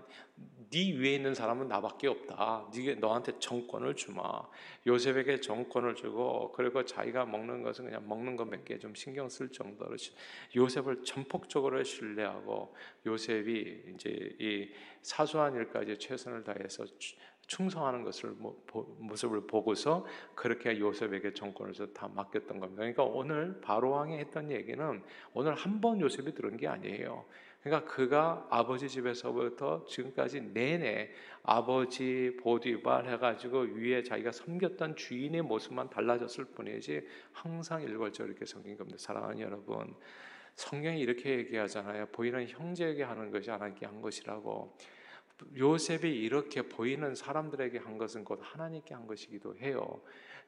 네 0.69 0.93
위에 0.93 1.15
있는 1.15 1.35
사람은 1.35 1.67
나밖에 1.67 2.07
없다. 2.07 2.69
네게 2.73 2.95
너한테 2.95 3.37
정권을 3.39 3.95
주마. 3.97 4.41
요셉에게 4.87 5.41
정권을 5.41 5.95
주고 5.95 6.53
그리고 6.53 6.85
자기가 6.85 7.25
먹는 7.25 7.61
것은 7.61 7.85
그냥 7.85 8.07
먹는 8.07 8.37
것 8.37 8.45
몇 8.45 8.63
개 8.63 8.79
좀 8.79 8.95
신경 8.95 9.27
쓸 9.27 9.49
정도로 9.51 9.97
요셉을 10.55 11.03
전폭적으로 11.03 11.83
신뢰하고 11.83 12.73
요셉이 13.05 13.83
이제 13.93 14.35
이 14.39 14.69
사소한 15.01 15.55
일까지 15.55 15.97
최선을 15.97 16.45
다해서 16.45 16.85
충성하는 17.51 18.03
것을 18.03 18.33
모습을 18.99 19.45
보고서 19.45 20.05
그렇게 20.35 20.79
요셉에게 20.79 21.33
정권을 21.33 21.73
다 21.93 22.07
맡겼던 22.07 22.61
겁니다. 22.61 22.79
그러니까 22.79 23.03
오늘 23.03 23.59
바로 23.59 23.91
왕이 23.91 24.17
했던 24.17 24.49
얘기는 24.49 25.03
오늘 25.33 25.53
한 25.55 25.81
번 25.81 25.99
요셉이 25.99 26.33
들은 26.33 26.55
게 26.57 26.67
아니에요. 26.67 27.25
그러니까 27.61 27.91
그가 27.91 28.47
아버지 28.49 28.87
집에서부터 28.87 29.83
지금까지 29.85 30.41
내내 30.53 31.09
아버지 31.43 32.37
보디발 32.39 33.09
해가지고 33.09 33.59
위에 33.73 34.03
자기가 34.03 34.31
섬겼던 34.31 34.95
주인의 34.95 35.41
모습만 35.41 35.89
달라졌을 35.89 36.45
뿐이지 36.45 37.05
항상 37.33 37.81
일괄적으로 37.81 38.31
이렇게 38.31 38.45
섬긴 38.45 38.77
겁니다. 38.77 38.97
사랑하는 38.97 39.39
여러분, 39.39 39.93
성경이 40.55 40.99
이렇게 41.01 41.31
얘기하잖아요. 41.39 42.07
보이는 42.13 42.47
형제에게 42.47 43.03
하는 43.03 43.29
것이 43.31 43.49
하나님께 43.49 43.85
한 43.87 44.01
것이라고. 44.01 44.77
요셉이 45.55 46.09
이렇게 46.09 46.61
보이는 46.63 47.15
사람들에게 47.15 47.79
한 47.79 47.97
것은 47.97 48.23
곧 48.23 48.39
하나님께 48.41 48.93
한 48.93 49.07
것이기도 49.07 49.55
해요. 49.57 50.01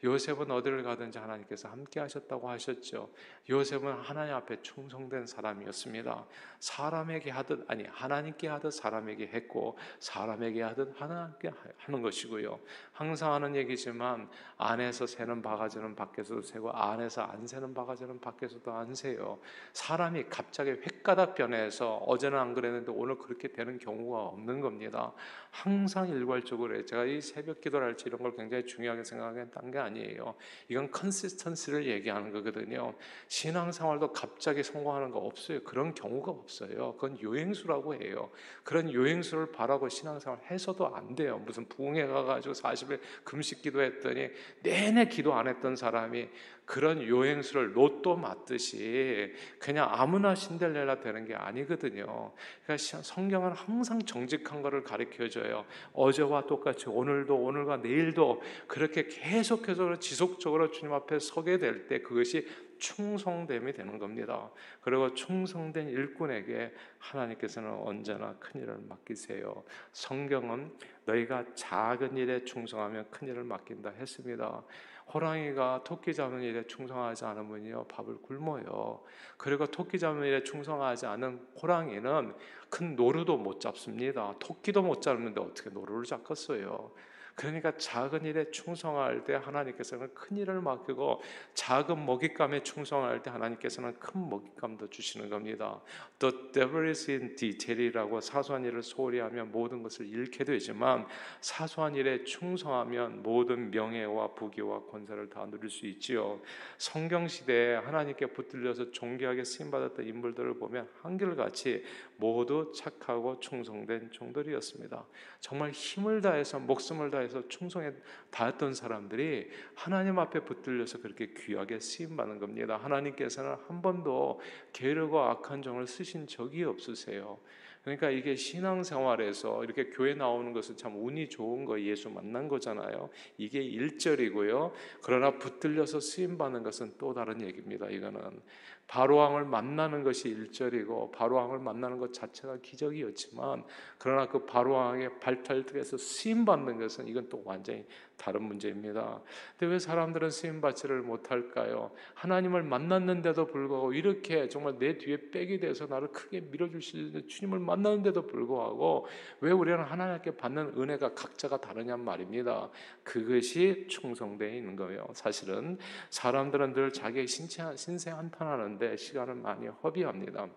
요셉은 0.03 0.51
어디를 0.51 0.83
가든지 0.83 1.17
하나님께서 1.17 1.69
함께 1.69 1.99
하셨다고 1.99 2.49
하셨죠. 2.49 3.09
요셉은 3.49 3.93
하나님 3.93 4.35
앞에 4.35 4.61
충성된 4.61 5.25
사람이었습니다. 5.25 6.25
사람에게 6.59 7.31
하듯 7.31 7.65
아니 7.69 7.85
하나님께 7.85 8.47
하듯 8.47 8.73
사람에게 8.73 9.27
했고 9.27 9.77
사람에게 9.99 10.61
하듯 10.61 10.99
하나님께 10.99 11.51
하는 11.77 12.01
것이고요. 12.01 12.59
항상 12.91 13.33
하는 13.33 13.55
얘기지만 13.55 14.29
안에서 14.57 15.05
새는 15.07 15.41
바가지는 15.41 15.95
밖에서도 15.95 16.41
새고 16.41 16.71
안에서 16.71 17.23
안 17.23 17.45
새는 17.45 17.73
바가지는 17.73 18.19
밖에서도 18.19 18.71
안 18.71 18.95
새요. 18.95 19.39
사람이 19.73 20.25
갑자기 20.29 20.71
획가닥 20.71 21.35
변해서 21.35 21.97
어제는 21.97 22.37
안 22.37 22.53
그랬는데 22.53 22.91
오늘 22.91 23.17
그렇게 23.17 23.49
되는 23.49 23.77
경우가 23.77 24.19
없는 24.19 24.61
겁니다. 24.61 25.13
항상 25.51 26.09
일괄적으로 26.09 26.83
제가 26.85 27.05
이 27.05 27.21
새벽 27.21 27.61
기도를 27.61 27.87
할지 27.87 28.05
이런 28.07 28.21
걸 28.21 28.35
굉장히 28.35 28.65
중요하게 28.65 29.03
생각했던 29.03 29.71
게 29.71 29.79
아니에요. 29.83 30.35
이건 30.67 30.91
컨시스턴시를 30.91 31.85
얘기하는 31.87 32.31
거거든요. 32.31 32.93
신앙생활도 33.27 34.11
갑자기 34.13 34.63
성공하는 34.63 35.11
거 35.11 35.19
없어요. 35.19 35.63
그런 35.63 35.93
경우가 35.93 36.31
없어요. 36.31 36.93
그건 36.95 37.21
요행수라고 37.21 37.95
해요. 37.95 38.31
그런 38.63 38.91
요행수를 38.91 39.51
바라고 39.51 39.89
신앙생활 39.89 40.39
해서도 40.49 40.95
안 40.95 41.15
돼요. 41.15 41.37
무슨 41.39 41.67
부흥회 41.67 42.07
가가지고 42.07 42.53
40일 42.53 42.99
금식 43.23 43.61
기도했더니 43.61 44.29
내내 44.63 45.05
기도 45.05 45.33
안 45.33 45.47
했던 45.47 45.75
사람이 45.75 46.29
그런 46.65 47.05
요행수를 47.05 47.75
로또 47.75 48.15
맞듯이 48.15 49.33
그냥 49.59 49.87
아무나 49.91 50.33
신델레라 50.33 51.01
되는 51.01 51.25
게 51.25 51.35
아니거든요. 51.35 52.31
그러니까 52.63 52.77
성경은 52.77 53.51
항상 53.51 53.99
정직한 54.01 54.61
것을 54.61 54.83
가르쳐 54.83 55.27
줘요. 55.27 55.65
어제와 55.93 56.47
똑같이 56.47 56.89
오늘도 56.89 57.35
오늘과 57.35 57.77
내일도 57.77 58.41
그렇게 58.67 59.07
계속해서 59.07 59.99
지속적으로 59.99 60.71
주님 60.71 60.93
앞에 60.93 61.19
서게 61.19 61.57
될 61.57 61.87
때 61.87 62.01
그것이 62.01 62.47
충성됨이 62.77 63.73
되는 63.73 63.97
겁니다. 63.97 64.51
그리고 64.81 65.13
충성된 65.13 65.87
일꾼에게 65.89 66.73
하나님께서는 66.97 67.69
언제나 67.69 68.35
큰 68.39 68.61
일을 68.61 68.77
맡기세요. 68.89 69.63
성경은 69.91 70.71
너희가 71.05 71.45
작은 71.55 72.17
일에 72.17 72.43
충성하면 72.43 73.09
큰 73.09 73.29
일을 73.29 73.43
맡긴다 73.43 73.91
했습니다. 73.91 74.63
호랑이가 75.11 75.81
토끼 75.83 76.13
잡는 76.13 76.41
일에 76.41 76.65
충성하지 76.67 77.25
않으면요 77.25 77.85
밥을 77.87 78.21
굶어요. 78.21 79.03
그리고 79.37 79.65
토끼 79.65 79.99
잡는 79.99 80.27
일에 80.27 80.43
충성하지 80.43 81.05
않은 81.05 81.47
호랑이는 81.61 82.35
큰 82.69 82.95
노루도 82.95 83.37
못 83.37 83.59
잡습니다. 83.59 84.35
토끼도 84.39 84.81
못 84.81 85.01
잡는데 85.01 85.41
어떻게 85.41 85.69
노루를 85.69 86.05
잡겠어요? 86.05 86.91
그러니까 87.35 87.75
작은 87.77 88.25
일에 88.25 88.51
충성할 88.51 89.23
때 89.23 89.33
하나님께서는 89.33 90.13
큰 90.13 90.37
일을 90.37 90.61
맡기고 90.61 91.21
작은 91.55 92.05
먹잇감에 92.05 92.61
충성할 92.61 93.23
때 93.23 93.31
하나님께서는 93.31 93.97
큰 93.99 94.29
먹잇감도 94.29 94.89
주시는 94.89 95.29
겁니다. 95.29 95.81
The 96.19 96.51
devil 96.51 96.87
is 96.87 97.09
in 97.09 97.35
detail이라고 97.35 98.21
사소한 98.21 98.63
일을 98.65 98.83
소홀히 98.83 99.19
하면 99.19 99.51
모든 99.51 99.81
것을 99.81 100.07
잃게 100.07 100.43
되지만 100.43 101.07
사소한 101.41 101.95
일에 101.95 102.23
충성하면 102.23 103.23
모든 103.23 103.71
명예와 103.71 104.33
부귀와 104.35 104.83
권세를 104.83 105.29
다 105.29 105.47
누릴 105.49 105.69
수 105.69 105.87
있지요. 105.87 106.39
성경 106.77 107.27
시대에 107.27 107.75
하나님께 107.75 108.27
붙들려서 108.27 108.91
존귀하게 108.91 109.43
쓰임 109.43 109.71
받았던 109.71 110.05
인물들을 110.05 110.59
보면 110.59 110.87
한결같이 111.01 111.83
모두 112.17 112.71
착하고 112.75 113.39
충성된 113.39 114.11
종들이었습니다. 114.11 115.05
정말 115.39 115.71
힘을 115.71 116.21
다해서 116.21 116.59
목숨을 116.59 117.09
다 117.09 117.22
해서 117.23 117.47
충성에 117.47 117.91
다했던 118.31 118.73
사람들이 118.73 119.49
하나님 119.75 120.19
앞에 120.19 120.41
붙들려서 120.41 121.01
그렇게 121.01 121.33
귀하게 121.35 121.79
쓰임 121.79 122.15
받는 122.15 122.39
겁니다. 122.39 122.77
하나님께서는 122.77 123.55
한 123.67 123.81
번도 123.81 124.39
게으르고 124.73 125.19
악한 125.19 125.61
종을 125.61 125.87
쓰신 125.87 126.27
적이 126.27 126.65
없으세요. 126.65 127.39
그러니까 127.83 128.09
이게 128.09 128.35
신앙생활에서 128.35 129.63
이렇게 129.63 129.89
교회 129.89 130.13
나오는 130.13 130.53
것은 130.53 130.77
참 130.77 130.95
운이 130.95 131.29
좋은 131.29 131.65
거 131.65 131.79
예수 131.81 132.09
만난 132.09 132.47
거잖아요. 132.47 133.09
이게 133.37 133.61
일절이고요. 133.61 134.71
그러나 135.01 135.37
붙들려서 135.37 135.99
쓰임 135.99 136.37
받는 136.37 136.63
것은 136.63 136.93
또 136.97 137.13
다른 137.13 137.41
얘기입니다. 137.41 137.89
이거는 137.89 138.41
바로왕을 138.87 139.45
만나는 139.45 140.03
것이 140.03 140.29
일절이고 140.29 141.11
바로왕을 141.11 141.59
만나는 141.59 141.97
것 141.97 142.13
자체가 142.13 142.57
기적이었지만 142.61 143.65
그러나 143.97 144.27
그 144.27 144.45
바로왕의 144.45 145.19
발탈들에서 145.19 145.97
쓰임 145.97 146.45
받는 146.45 146.79
것은 146.79 147.07
이건 147.07 147.27
또 147.27 147.41
완전히 147.45 147.85
다른 148.17 148.43
문제입니다. 148.43 149.21
근데 149.57 149.73
왜 149.73 149.79
사람들은 149.79 150.29
쓰임 150.29 150.61
받지를 150.61 151.01
못할까요? 151.01 151.91
하나님을 152.13 152.63
만났는데도 152.63 153.47
불구하고 153.47 153.93
이렇게 153.93 154.47
정말 154.47 154.77
내 154.77 154.97
뒤에 154.97 155.29
백이 155.31 155.59
돼서 155.59 155.85
나를 155.87 156.09
크게 156.09 156.41
밀어주실 156.41 157.27
주님을 157.27 157.59
만났는데도 157.59 158.27
불구하고 158.27 159.07
왜 159.41 159.51
우리는 159.51 159.79
하나님께 159.83 160.37
받는 160.37 160.73
은혜가 160.77 161.13
각자가 161.13 161.59
다르냔 161.59 161.99
말입니다. 161.99 162.69
그것이 163.03 163.87
충성되어 163.89 164.49
있는 164.49 164.75
거예요. 164.75 165.07
사실은 165.13 165.77
사람들은 166.09 166.73
늘 166.73 166.91
자기의 166.91 167.27
신체, 167.27 167.75
신세 167.75 168.11
한탄하는데 168.11 168.95
시간을 168.97 169.35
많이 169.35 169.67
허비합니다. 169.67 170.47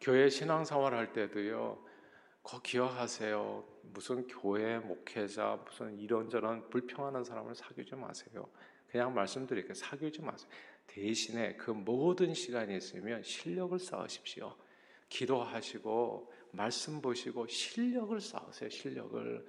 교회 0.00 0.28
신앙생활 0.28 0.94
할 0.94 1.12
때도요. 1.12 1.89
거 2.50 2.60
기억하세요. 2.62 3.64
무슨 3.82 4.26
교회 4.26 4.78
목회자 4.78 5.60
무슨 5.64 5.96
이런저런 5.96 6.68
불평하는 6.68 7.22
사람을 7.22 7.54
사귀지 7.54 7.94
마세요. 7.94 8.48
그냥 8.90 9.14
말씀드릴게요. 9.14 9.74
사귀지 9.74 10.20
마세요. 10.22 10.50
대신에 10.88 11.54
그 11.54 11.70
모든 11.70 12.34
시간이 12.34 12.76
있으면 12.76 13.22
실력을 13.22 13.78
쌓으십시오. 13.78 14.56
기도하시고 15.08 16.32
말씀 16.52 17.00
보시고 17.00 17.46
실력을 17.46 18.20
쌓으세요. 18.20 18.68
실력을. 18.68 19.46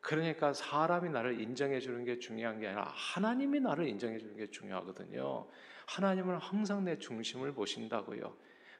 그러니까 0.00 0.54
사람이 0.54 1.10
나를 1.10 1.40
인정해 1.40 1.80
주는 1.80 2.02
게 2.04 2.18
중요한 2.18 2.60
게 2.60 2.68
아니라 2.68 2.84
하나님이 2.94 3.60
나를 3.60 3.88
인정해 3.88 4.18
주는 4.18 4.34
게 4.36 4.46
중요하거든요. 4.46 5.46
하나님은 5.86 6.38
항상 6.38 6.84
내 6.84 6.96
중심을 6.98 7.52
보신다고요. 7.52 8.34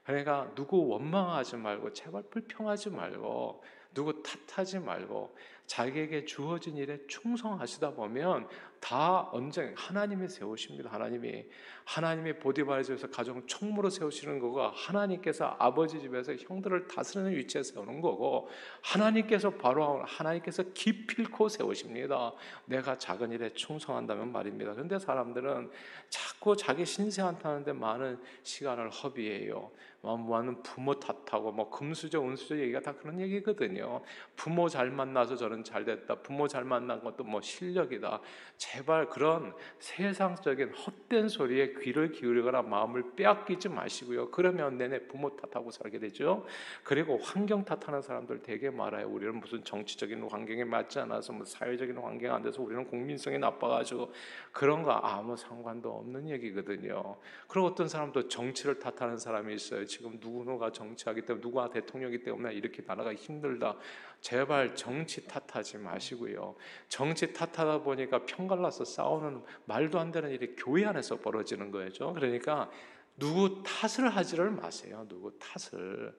그러니까 0.09 0.51
누구 0.55 0.87
원망하지 0.87 1.57
말고 1.57 1.93
제발 1.93 2.23
불평하지 2.31 2.89
말고 2.89 3.61
누구 3.93 4.23
탓하지 4.23 4.79
말고 4.79 5.35
자기에게 5.67 6.25
주어진 6.25 6.77
일에 6.77 6.97
충성하시다 7.07 7.91
보면 7.91 8.47
다 8.79 9.29
언제 9.31 9.71
하나님이 9.77 10.27
세우십니다. 10.27 10.91
하나님이 10.91 11.45
하나님이 11.85 12.39
보디바에서 12.39 13.09
가정 13.09 13.45
총무로 13.45 13.91
세우시는 13.91 14.39
거가 14.39 14.71
하나님께서 14.75 15.55
아버지 15.59 15.99
집에서 15.99 16.33
형들을 16.33 16.87
다스리는 16.87 17.31
위치에 17.35 17.61
세우는 17.61 18.01
거고 18.01 18.49
하나님께서 18.81 19.51
바로 19.51 20.01
하나님께서 20.03 20.63
기필코 20.73 21.49
세우십니다. 21.49 22.33
내가 22.65 22.97
작은 22.97 23.31
일에 23.31 23.53
충성한다면 23.53 24.31
말입니다. 24.31 24.73
그런데 24.73 24.97
사람들은 24.97 25.69
자꾸 26.09 26.55
자기 26.55 26.83
신세 26.83 27.21
한타는데 27.21 27.73
많은 27.73 28.19
시간을 28.41 28.89
허비해요. 28.89 29.69
뭐하는 30.01 30.61
부모 30.63 30.97
탓하고 30.99 31.51
뭐 31.51 31.69
금수저 31.69 32.21
은수저 32.21 32.57
얘기가 32.57 32.79
다 32.79 32.93
그런 32.93 33.19
얘기거든요. 33.19 34.01
부모 34.35 34.69
잘 34.69 34.89
만나서 34.89 35.35
저는 35.35 35.63
잘 35.63 35.83
됐다. 35.83 36.15
부모 36.15 36.47
잘 36.47 36.63
만난 36.63 37.03
것도 37.03 37.23
뭐 37.23 37.41
실력이다. 37.41 38.21
제발 38.57 39.09
그런 39.09 39.53
세상적인 39.79 40.73
헛된 40.73 41.27
소리에 41.27 41.73
귀를 41.79 42.11
기울이거나 42.11 42.61
마음을 42.61 43.15
빼앗기지 43.15 43.69
마시고요. 43.69 44.31
그러면 44.31 44.77
내내 44.77 45.07
부모 45.07 45.35
탓하고 45.35 45.71
살게 45.71 45.99
되죠. 45.99 46.45
그리고 46.83 47.17
환경 47.17 47.65
탓하는 47.65 48.01
사람들 48.01 48.41
되게 48.41 48.69
많아요. 48.69 49.07
우리는 49.09 49.37
무슨 49.39 49.63
정치적인 49.63 50.29
환경에 50.29 50.63
맞지 50.63 50.99
않아서 50.99 51.33
뭐 51.33 51.45
사회적인 51.45 51.97
환경 51.97 52.35
안 52.35 52.41
돼서 52.41 52.61
우리는 52.61 52.85
국민성이 52.85 53.37
나빠가지고 53.37 54.13
그런 54.53 54.83
거 54.83 54.91
아무 54.91 55.35
상관도 55.35 55.89
없는 55.89 56.29
얘기거든요. 56.29 57.17
그리고 57.47 57.67
어떤 57.67 57.89
사람도 57.89 58.29
정치를 58.29 58.79
탓하는 58.79 59.17
사람이 59.17 59.53
있어요. 59.53 59.85
지금 59.89 60.19
누구누가 60.21 60.71
정치하기 60.71 61.25
때문에 61.25 61.41
누가 61.41 61.69
대통령이기 61.69 62.23
때문에 62.23 62.53
이렇게 62.53 62.83
나라가 62.85 63.13
힘들다. 63.13 63.75
제발 64.21 64.75
정치 64.75 65.27
탓하지 65.27 65.79
마시고요. 65.79 66.55
정치 66.87 67.33
탓하다 67.33 67.81
보니까 67.81 68.25
편갈라서 68.25 68.85
싸우는 68.85 69.43
말도 69.65 69.99
안 69.99 70.11
되는 70.11 70.29
일이 70.29 70.55
교회 70.55 70.85
안에서 70.85 71.17
벌어지는 71.17 71.71
거죠. 71.71 72.13
그러니까 72.13 72.69
누구 73.17 73.63
탓을 73.63 74.09
하지를 74.09 74.51
마세요. 74.51 75.05
누구 75.09 75.33
탓을 75.39 76.15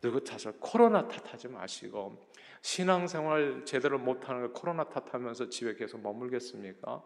누구 0.00 0.24
탓을 0.24 0.56
코로나 0.58 1.06
탓하지 1.06 1.48
마시고 1.48 2.26
신앙생활 2.62 3.64
제대로 3.64 3.98
못하는 3.98 4.40
걸 4.40 4.52
코로나 4.52 4.84
탓하면서 4.84 5.50
집에 5.50 5.74
계속 5.74 6.00
머물겠습니까? 6.00 7.02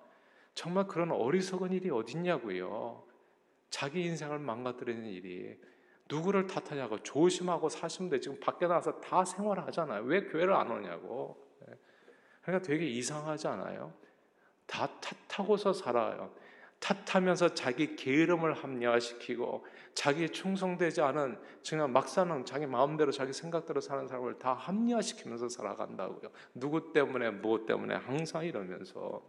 정말 0.54 0.86
그런 0.86 1.10
어리석은 1.10 1.72
일이 1.72 1.90
어딨냐고요. 1.90 3.10
자기 3.70 4.02
인생을 4.02 4.38
망가뜨리는 4.38 5.04
일이 5.06 5.56
누구를 6.10 6.46
탓하냐고 6.46 7.02
조심하고 7.02 7.68
사시면 7.68 8.10
돼. 8.10 8.20
지금 8.20 8.38
밖에 8.40 8.66
나가서 8.66 9.00
다 9.00 9.24
생활하잖아요. 9.24 10.02
왜 10.02 10.24
교회를 10.24 10.52
안 10.52 10.70
오냐고. 10.70 11.36
예. 11.68 11.74
그러니까 12.42 12.66
되게 12.66 12.86
이상하지 12.86 13.48
않아요? 13.48 13.92
다 14.66 14.88
탓하고서 15.28 15.72
살아요. 15.72 16.32
탓하면서 16.80 17.54
자기 17.54 17.94
게으름을 17.94 18.54
합리화시키고 18.54 19.66
자기 19.94 20.30
충성되지 20.30 21.02
않은 21.02 21.38
그냥 21.68 21.92
막 21.92 22.08
사는 22.08 22.44
자기 22.46 22.66
마음대로 22.66 23.12
자기 23.12 23.32
생각대로 23.32 23.80
사는 23.80 24.06
사람을 24.08 24.38
다 24.38 24.54
합리화시키면서 24.54 25.50
살아간다고요. 25.50 26.30
누구 26.54 26.92
때문에 26.92 27.30
무엇 27.30 27.66
때문에 27.66 27.96
항상 27.96 28.46
이러면서 28.46 29.22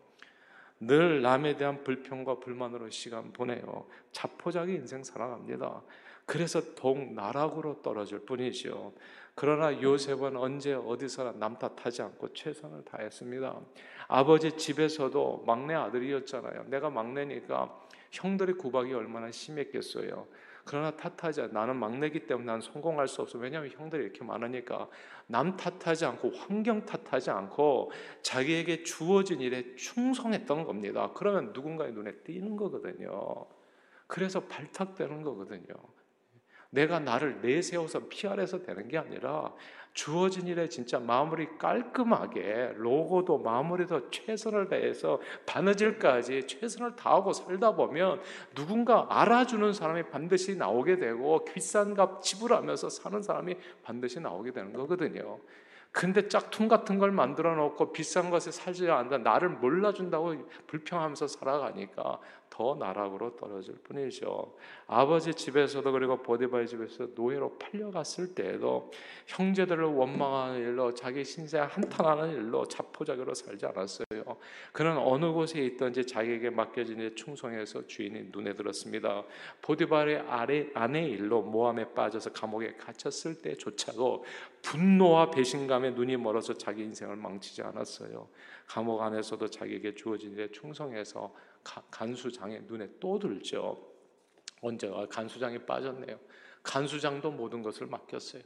늘 0.79 1.21
남에 1.21 1.57
대한 1.57 1.83
불평과 1.83 2.39
불만으로 2.39 2.89
시간 2.89 3.31
보내요. 3.33 3.85
자포자기 4.11 4.73
인생 4.73 5.03
살아갑니다. 5.03 5.83
그래서 6.25 6.61
더욱 6.75 7.13
나락으로 7.13 7.81
떨어질 7.81 8.19
뿐이죠. 8.19 8.93
그러나 9.35 9.81
요셉은 9.81 10.35
언제 10.37 10.73
어디서나 10.73 11.33
남 11.33 11.57
탓하지 11.57 12.01
않고 12.01 12.33
최선을 12.33 12.83
다했습니다. 12.85 13.59
아버지 14.07 14.57
집에서도 14.57 15.43
막내 15.47 15.73
아들이었잖아요. 15.73 16.65
내가 16.67 16.89
막내니까 16.89 17.79
형들의 18.11 18.55
구박이 18.55 18.93
얼마나 18.93 19.31
심했겠어요. 19.31 20.27
그러나 20.63 20.91
탓하지 20.91 21.41
않, 21.41 21.53
나는 21.53 21.75
막내기 21.77 22.27
때문에 22.27 22.45
난 22.45 22.61
성공할 22.61 23.07
수 23.07 23.21
없어. 23.21 23.39
왜냐하면 23.39 23.71
형들이 23.71 24.03
이렇게 24.03 24.23
많으니까 24.23 24.87
남 25.27 25.57
탓하지 25.57 26.05
않고 26.05 26.31
환경 26.31 26.85
탓하지 26.85 27.31
않고 27.31 27.91
자기에게 28.21 28.83
주어진 28.83 29.41
일에 29.41 29.75
충성했던 29.75 30.65
겁니다. 30.65 31.11
그러면 31.15 31.51
누군가의 31.53 31.93
눈에 31.93 32.11
띄는 32.17 32.57
거거든요. 32.57 33.47
그래서 34.07 34.41
발탁되는 34.41 35.23
거거든요. 35.23 35.73
내가 36.71 36.99
나를 36.99 37.41
내세워서 37.41 38.07
PR해서 38.07 38.63
되는 38.63 38.87
게 38.87 38.97
아니라 38.97 39.53
주어진 39.93 40.47
일에 40.47 40.69
진짜 40.69 40.99
마무리 40.99 41.57
깔끔하게 41.57 42.73
로고도 42.77 43.39
마무리도 43.39 44.09
최선을 44.09 44.69
다해서 44.69 45.19
바느질까지 45.45 46.47
최선을 46.47 46.95
다하고 46.95 47.33
살다 47.33 47.75
보면 47.75 48.21
누군가 48.55 49.05
알아주는 49.09 49.73
사람이 49.73 50.03
반드시 50.03 50.55
나오게 50.55 50.97
되고 50.97 51.43
비싼 51.43 51.93
값 51.93 52.23
지불하면서 52.23 52.89
사는 52.89 53.21
사람이 53.21 53.55
반드시 53.83 54.21
나오게 54.21 54.51
되는 54.51 54.71
거거든요. 54.71 55.39
근데 55.91 56.29
짝퉁 56.29 56.69
같은 56.69 56.97
걸 56.97 57.11
만들어 57.11 57.53
놓고 57.53 57.91
비싼 57.91 58.29
것에 58.29 58.49
살지 58.51 58.89
않는다. 58.89 59.29
나를 59.29 59.49
몰라준다고 59.49 60.35
불평하면서 60.67 61.27
살아가니까 61.27 62.19
더 62.51 62.75
나락으로 62.75 63.35
떨어질 63.37 63.75
뿐이죠. 63.75 64.53
아버지 64.85 65.33
집에서도 65.33 65.89
그리고 65.91 66.21
보디바의 66.21 66.67
집에서 66.67 67.07
노예로 67.15 67.57
팔려갔을 67.57 68.35
때에도 68.35 68.91
형제들을 69.27 69.85
원망하는 69.85 70.59
일로 70.59 70.93
자기 70.93 71.23
신세 71.23 71.57
한탄하는 71.59 72.33
일로 72.33 72.67
자포자기로 72.67 73.33
살지 73.33 73.65
않았어요. 73.65 74.05
그는 74.73 74.97
어느 74.97 75.31
곳에 75.31 75.61
있든지 75.61 76.05
자기에게 76.05 76.49
맡겨진 76.49 76.99
일 76.99 77.15
충성해서 77.15 77.87
주인이 77.87 78.29
눈에 78.33 78.53
들었습니다. 78.53 79.23
보디바의 79.61 80.19
아래 80.27 80.67
아내 80.73 81.07
일로 81.07 81.41
모함에 81.41 81.93
빠져서 81.93 82.33
감옥에 82.33 82.73
갇혔을 82.75 83.41
때조차도 83.41 84.25
분노와 84.61 85.31
배신감에 85.31 85.91
눈이 85.91 86.17
멀어서 86.17 86.53
자기 86.53 86.83
인생을 86.83 87.15
망치지 87.15 87.61
않았어요. 87.61 88.27
감옥 88.67 89.01
안에서도 89.01 89.47
자기에게 89.47 89.95
주어진 89.95 90.33
일에 90.33 90.49
충성해서 90.51 91.33
간수장의 91.63 92.63
눈에 92.63 92.89
또 92.99 93.19
들죠. 93.19 93.91
언제가 94.61 95.05
간수장이 95.07 95.65
빠졌네요. 95.65 96.19
간수장도 96.63 97.31
모든 97.31 97.61
것을 97.61 97.87
맡겼어요. 97.87 98.43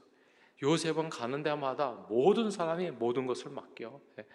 요셉은 0.63 1.09
가는 1.09 1.43
데마다 1.43 1.91
모든 2.09 2.49
사람이 2.49 2.91
모든 2.91 3.27
것을 3.27 3.51
맡겨. 3.51 3.99
예. 4.19 4.25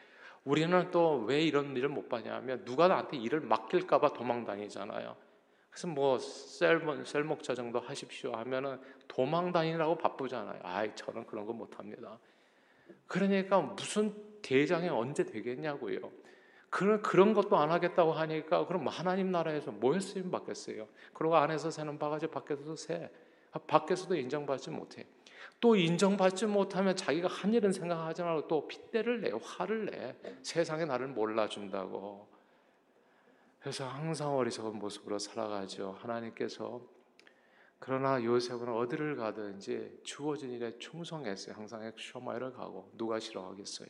우리는 0.44 0.90
또 0.90 1.24
왜 1.26 1.42
이런 1.42 1.76
일을 1.76 1.88
못 1.88 2.08
받냐면 2.08 2.64
누가 2.64 2.88
나한테 2.88 3.16
일을 3.16 3.40
맡길까봐 3.40 4.12
도망다니잖아요. 4.12 5.16
그래서 5.70 5.86
뭐 5.86 6.18
셀, 6.18 6.80
셀목자 7.04 7.54
정도 7.54 7.78
하십시오 7.78 8.32
하면은 8.32 8.80
도망다니라고 9.08 9.96
바쁘잖아요. 9.96 10.60
아이 10.62 10.94
저는 10.94 11.26
그런 11.26 11.46
거 11.46 11.52
못합니다. 11.52 12.18
그러니까 13.06 13.60
무슨 13.60 14.14
대장이 14.42 14.88
언제 14.88 15.24
되겠냐고요. 15.24 16.00
그런 16.70 17.02
그런 17.02 17.34
것도 17.34 17.58
안 17.58 17.70
하겠다고 17.70 18.12
하니까 18.12 18.66
그럼 18.66 18.86
하나님 18.88 19.32
나라에서 19.32 19.72
뭐 19.72 19.94
했으면 19.94 20.30
받겠어요. 20.30 20.86
그리고 21.12 21.36
안에서 21.36 21.70
새는 21.70 21.98
바가지 21.98 22.28
밖에서도 22.28 22.76
새. 22.76 23.10
밖에서도 23.66 24.14
인정받지 24.14 24.70
못해. 24.70 25.06
또 25.60 25.74
인정받지 25.74 26.46
못하면 26.46 26.94
자기가 26.94 27.26
한 27.26 27.52
일은 27.52 27.72
생각하지 27.72 28.22
말고 28.22 28.46
또 28.46 28.68
핏대를 28.68 29.20
내, 29.20 29.32
화를 29.42 29.86
내. 29.86 30.16
세상에 30.42 30.84
나를 30.84 31.08
몰라준다고. 31.08 32.28
그래서 33.58 33.86
항상 33.86 34.36
어리석은 34.36 34.78
모습으로 34.78 35.18
살아가죠. 35.18 35.98
하나님께서 36.00 36.80
그러나 37.80 38.22
요셉은 38.22 38.68
어디를 38.68 39.16
가든지 39.16 40.00
주어진 40.04 40.52
일에 40.52 40.78
충성했어요. 40.78 41.56
항상 41.56 41.82
엑쇼마이를 41.82 42.52
가고 42.52 42.90
누가 42.96 43.18
싫어하겠어요. 43.18 43.88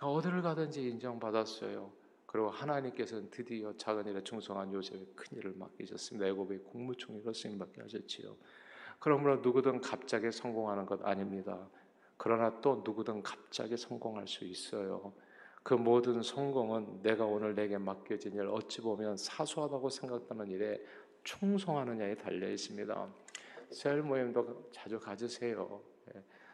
어디를 0.00 0.42
가든지 0.42 0.88
인정받았어요. 0.88 1.90
그리고 2.26 2.50
하나님께서는 2.50 3.30
드디어 3.30 3.72
작은 3.76 4.06
일에 4.06 4.22
충성한 4.22 4.72
요셉의 4.72 5.06
큰 5.16 5.38
일을 5.38 5.54
맡기셨습니다. 5.56 6.26
애굽의 6.28 6.62
국무총리로 6.64 7.32
쓰임받게 7.32 7.82
하셨지요. 7.82 8.36
그러므로 8.98 9.36
누구든 9.36 9.80
갑자기 9.80 10.30
성공하는 10.30 10.84
것 10.86 11.04
아닙니다. 11.04 11.68
그러나 12.16 12.60
또 12.60 12.82
누구든 12.84 13.22
갑자기 13.22 13.76
성공할 13.76 14.26
수 14.26 14.44
있어요. 14.44 15.12
그 15.62 15.74
모든 15.74 16.22
성공은 16.22 17.02
내가 17.02 17.24
오늘 17.24 17.54
내게 17.54 17.78
맡겨진 17.78 18.34
일 18.34 18.48
어찌 18.48 18.80
보면 18.80 19.16
사소하다고 19.16 19.88
생각하는 19.88 20.48
일에 20.48 20.80
충성하느냐에 21.24 22.14
달려 22.16 22.50
있습니다. 22.50 23.08
셀 23.70 24.02
모임도 24.02 24.70
자주 24.72 24.98
가지세요. 24.98 25.82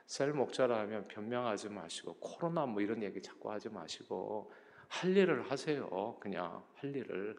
예. 0.05 0.07
셀 0.07 0.33
목자라 0.33 0.81
하면 0.81 1.05
변명하지 1.09 1.71
마시고 1.71 2.15
코로나 2.15 2.67
뭐 2.67 2.83
이런 2.83 3.03
얘기 3.03 3.21
자꾸 3.23 3.51
하지 3.51 3.69
마시고 3.69 4.53
할 4.89 5.17
일을 5.17 5.51
하세요. 5.51 6.17
그냥 6.21 6.63
할 6.75 6.95
일을 6.95 7.37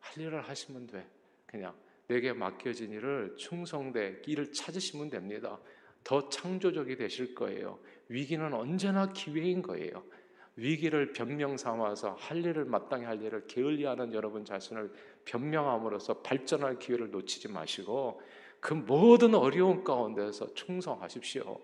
할 0.00 0.22
일을 0.22 0.40
하시면 0.42 0.86
돼. 0.86 1.06
그냥 1.46 1.74
내게 2.08 2.32
맡겨진 2.32 2.90
일을 2.92 3.36
충성되 3.36 4.22
일을 4.26 4.52
찾으시면 4.52 5.10
됩니다. 5.10 5.58
더 6.02 6.28
창조적이 6.28 6.96
되실 6.96 7.34
거예요. 7.34 7.78
위기는 8.08 8.52
언제나 8.52 9.12
기회인 9.12 9.62
거예요. 9.62 10.02
위기를 10.56 11.12
변명 11.12 11.56
삼아서 11.56 12.14
할 12.14 12.44
일을 12.44 12.64
마땅히 12.64 13.04
할 13.04 13.22
일을 13.22 13.46
게을리하는 13.46 14.12
여러분 14.12 14.44
자신을 14.44 14.92
변명함으로써 15.24 16.20
발전할 16.22 16.78
기회를 16.78 17.10
놓치지 17.10 17.48
마시고 17.48 18.20
그 18.58 18.74
모든 18.74 19.34
어려운 19.34 19.84
가운데서 19.84 20.52
충성하십시오. 20.54 21.60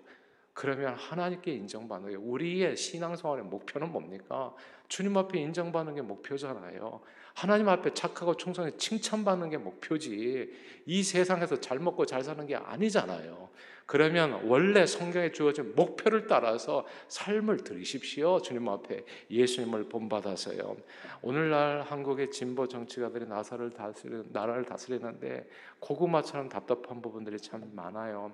그러면 0.56 0.94
하나님께 0.94 1.52
인정받는 1.52 2.10
게 2.12 2.16
우리의 2.16 2.78
신앙생활의 2.78 3.44
목표는 3.44 3.92
뭡니까? 3.92 4.54
주님 4.88 5.14
앞에 5.18 5.38
인정받는 5.38 5.96
게 5.96 6.00
목표잖아요. 6.00 7.02
하나님 7.34 7.68
앞에 7.68 7.92
착하고 7.92 8.38
충성해 8.38 8.70
칭찬받는 8.78 9.50
게 9.50 9.58
목표지 9.58 10.50
이 10.86 11.02
세상에서 11.02 11.60
잘 11.60 11.78
먹고 11.78 12.06
잘 12.06 12.24
사는 12.24 12.46
게 12.46 12.56
아니잖아요. 12.56 13.50
그러면 13.84 14.46
원래 14.46 14.86
성경에 14.86 15.30
주어진 15.30 15.74
목표를 15.74 16.26
따라서 16.26 16.86
삶을 17.08 17.58
들이십시오. 17.58 18.40
주님 18.40 18.66
앞에 18.66 19.04
예수님을 19.30 19.90
본받아서요. 19.90 20.74
오늘날 21.20 21.82
한국의 21.82 22.30
진보 22.30 22.66
정치가들이 22.66 23.26
나사를 23.26 23.68
다스리, 23.72 24.22
나라를 24.32 24.64
다스리는데 24.64 25.50
고구마처럼 25.80 26.48
답답한 26.48 27.02
부분들이 27.02 27.36
참 27.36 27.70
많아요. 27.74 28.32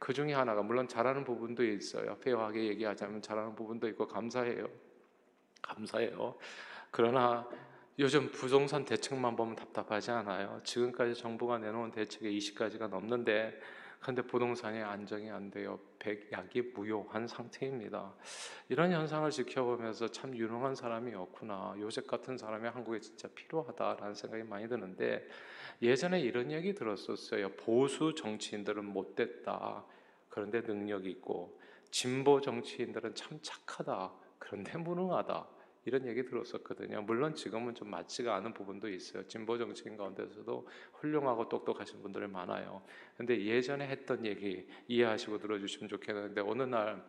그 0.00 0.14
중에 0.14 0.32
하나가 0.32 0.62
물론 0.62 0.88
잘하는 0.88 1.24
부분도 1.24 1.62
있어요. 1.62 2.16
페어하게 2.18 2.64
얘기하자면 2.68 3.20
잘하는 3.20 3.54
부분도 3.54 3.86
있고 3.90 4.08
감사해요. 4.08 4.66
감사해요. 5.60 6.36
그러나 6.90 7.46
요즘 7.98 8.30
부동산 8.30 8.84
대책만 8.86 9.36
보면 9.36 9.56
답답하지 9.56 10.10
않아요. 10.10 10.62
지금까지 10.64 11.14
정부가 11.14 11.58
내놓은 11.58 11.90
대책이 11.90 12.36
20가지가 12.38 12.88
넘는데 12.88 13.60
그런데 14.00 14.22
부동산이 14.22 14.80
안정이 14.80 15.30
안 15.30 15.50
돼요. 15.50 15.78
백약이 15.98 16.72
무효한 16.74 17.26
상태입니다. 17.26 18.14
이런 18.70 18.92
현상을 18.92 19.30
지켜보면서 19.30 20.08
참 20.08 20.34
유능한 20.34 20.74
사람이 20.74 21.14
없구나. 21.14 21.74
요셉 21.78 22.06
같은 22.06 22.38
사람이 22.38 22.66
한국에 22.68 23.00
진짜 23.00 23.28
필요하다라는 23.34 24.14
생각이 24.14 24.44
많이 24.44 24.66
드는데 24.66 25.28
예전에 25.82 26.20
이런 26.20 26.50
얘기 26.50 26.74
들었었어요. 26.74 27.50
보수 27.52 28.14
정치인들은 28.14 28.84
못됐다. 28.84 29.84
그런데 30.28 30.60
능력이 30.60 31.10
있고 31.10 31.58
진보 31.90 32.40
정치인들은 32.40 33.14
참 33.14 33.38
착하다. 33.42 34.12
그런데 34.38 34.76
무능하다. 34.78 35.48
이런 35.86 36.06
얘기 36.06 36.24
들었었거든요. 36.24 37.02
물론 37.02 37.34
지금은 37.34 37.74
좀 37.74 37.90
맞지가 37.90 38.36
않은 38.36 38.52
부분도 38.52 38.88
있어요. 38.88 39.26
진보 39.26 39.56
정치인 39.56 39.96
가운데서도 39.96 40.68
훌륭하고 40.92 41.48
똑똑하신 41.48 42.02
분들이 42.02 42.26
많아요. 42.26 42.82
근데 43.16 43.42
예전에 43.42 43.88
했던 43.88 44.24
얘기 44.26 44.68
이해하시고 44.88 45.38
들어주시면 45.38 45.88
좋겠는데 45.88 46.42
어느 46.42 46.64
날 46.64 47.02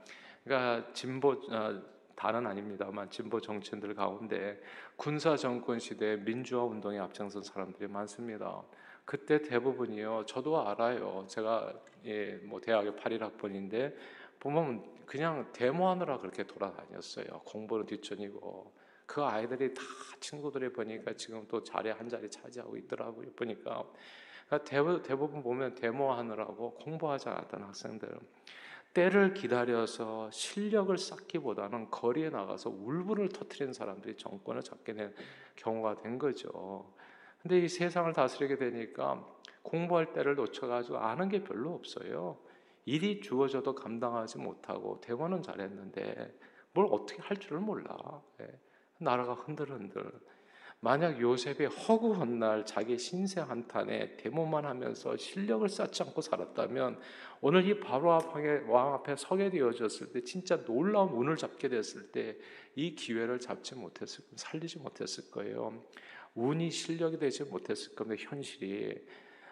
그러니까 0.44 0.92
진보 0.94 1.32
어, 1.32 1.82
다는 2.16 2.46
아닙니다만 2.48 3.10
진보 3.10 3.40
정치인들 3.40 3.96
가운데 3.96 4.62
군사 4.96 5.36
정권 5.36 5.80
시대 5.80 6.18
민주화 6.18 6.64
운동에 6.64 7.00
앞장선 7.00 7.44
사람들이 7.44 7.88
많습니다. 7.88 8.64
그때 9.06 9.42
대부분이요. 9.42 10.26
저도 10.26 10.68
알아요. 10.68 11.26
제가 11.28 11.74
예, 12.06 12.36
뭐 12.44 12.60
대학의 12.62 12.94
8일학번인데 12.94 13.96
보면 14.40 14.84
그냥 15.06 15.52
데모하느라 15.54 16.18
그렇게 16.20 16.44
돌아다녔어요. 16.44 17.26
공부는 17.46 17.86
뒷전이고 17.86 18.74
그 19.06 19.24
아이들이 19.24 19.74
다 19.74 19.82
친구들이 20.20 20.72
보니까 20.72 21.14
지금 21.14 21.46
또 21.48 21.62
자리 21.62 21.90
한 21.90 22.08
자리 22.08 22.30
차지하고 22.30 22.78
있더라고요. 22.78 23.32
보니까 23.34 23.84
그러니까 24.48 25.02
대부분 25.02 25.44
보면 25.44 25.76
데모하느라고 25.76 26.76
공부하지 26.76 27.30
않았던 27.30 27.64
학생들 27.64 28.20
때를 28.94 29.34
기다려서 29.34 30.30
실력을 30.32 30.96
쌓기보다는 30.98 31.90
거리에 31.90 32.30
나가서 32.30 32.70
울분을 32.70 33.30
터트리는 33.30 33.74
사람들이 33.74 34.18
정권을 34.18 34.62
잡게 34.64 34.94
된 34.94 35.14
경우가 35.56 35.96
된 35.96 36.20
거죠. 36.20 36.94
근데 37.42 37.60
이 37.60 37.68
세상을 37.68 38.12
다스리게 38.14 38.58
되니까 38.58 39.26
공부할 39.64 40.14
때를 40.14 40.36
놓쳐가지고 40.36 40.98
아는 40.98 41.30
게 41.30 41.44
별로 41.44 41.74
없어요. 41.74 42.38
일이 42.86 43.22
주어져도 43.22 43.76
감당하지 43.76 44.40
못하고 44.40 45.00
대화는 45.02 45.42
잘했는데 45.42 46.38
뭘 46.74 46.88
어떻게 46.92 47.22
할 47.22 47.38
줄을 47.38 47.60
몰라. 47.60 48.22
예. 48.42 48.48
나라가 48.98 49.34
흔들흔들. 49.34 50.12
만약 50.84 51.22
요셉이 51.22 51.66
허구한 51.66 52.40
날 52.40 52.66
자기 52.66 52.98
신세 52.98 53.40
한탄에 53.40 54.18
데모만 54.18 54.66
하면서 54.66 55.16
실력을 55.16 55.68
쌓지 55.70 56.02
않고 56.04 56.22
살았다면 56.22 57.00
오늘 57.42 57.68
이 57.68 57.80
바로 57.80 58.10
왕 58.68 58.94
앞에 58.96 59.16
서게 59.16 59.52
되어졌을 59.52 60.12
때 60.12 60.24
진짜 60.24 60.66
놀라운 60.66 61.10
운을 61.10 61.38
잡게 61.38 61.70
됐을 61.70 62.12
때 62.12 62.38
이 62.76 62.96
기회를 62.96 63.40
잡지 63.40 63.76
못했을 63.76 64.24
살리지 64.36 64.80
못했을 64.80 65.30
거예요. 65.32 65.84
운이 66.36 66.72
실력이 66.72 67.18
되지 67.18 67.44
못했을 67.44 67.96
겁니다. 67.96 68.24
현실이 68.30 69.06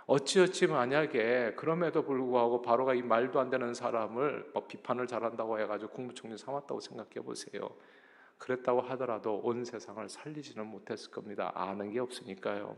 어찌어찌 0.06 0.68
만약에 0.68 1.54
그럼에도 1.56 2.04
불구하고 2.04 2.62
바로가 2.62 2.94
이 2.94 3.02
말도 3.02 3.40
안 3.40 3.50
되는 3.50 3.74
사람을 3.74 4.52
뭐 4.54 4.66
비판을 4.66 5.06
잘한다고 5.06 5.60
해가지고 5.60 5.92
국무총리 5.92 6.38
삼았다고 6.38 6.80
생각해 6.80 7.26
보세요. 7.26 7.70
그랬다고 8.40 8.82
하더라도 8.82 9.40
온 9.44 9.64
세상을 9.64 10.10
살리지는 10.10 10.66
못했을 10.66 11.12
겁니다. 11.12 11.52
아는 11.54 11.92
게 11.92 12.00
없으니까요. 12.00 12.76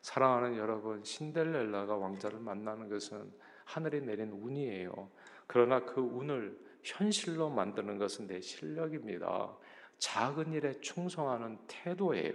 사랑하는 0.00 0.56
여러분, 0.56 1.04
신데렐라가 1.04 1.96
왕자를 1.96 2.40
만나는 2.40 2.88
것은 2.88 3.30
하늘이 3.64 4.00
내린 4.00 4.32
운이에요. 4.32 5.10
그러나 5.46 5.84
그 5.84 6.00
운을 6.00 6.58
현실로 6.82 7.50
만드는 7.50 7.98
것은 7.98 8.26
내 8.26 8.40
실력입니다. 8.40 9.56
작은 9.98 10.52
일에 10.52 10.72
충성하는 10.80 11.58
태도예요. 11.66 12.32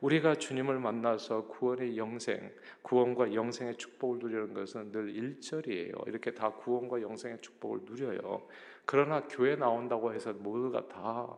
우리가 0.00 0.36
주님을 0.36 0.78
만나서 0.78 1.46
구원의 1.46 1.96
영생, 1.96 2.52
구원과 2.82 3.34
영생의 3.34 3.76
축복을 3.76 4.18
누리는 4.20 4.54
것은 4.54 4.92
늘 4.92 5.10
일절이에요. 5.10 5.92
이렇게 6.06 6.32
다 6.32 6.50
구원과 6.50 7.02
영생의 7.02 7.40
축복을 7.40 7.80
누려요. 7.84 8.46
그러나 8.84 9.26
교회 9.28 9.56
나온다고 9.56 10.14
해서 10.14 10.32
모두가 10.32 10.88
다 10.88 11.36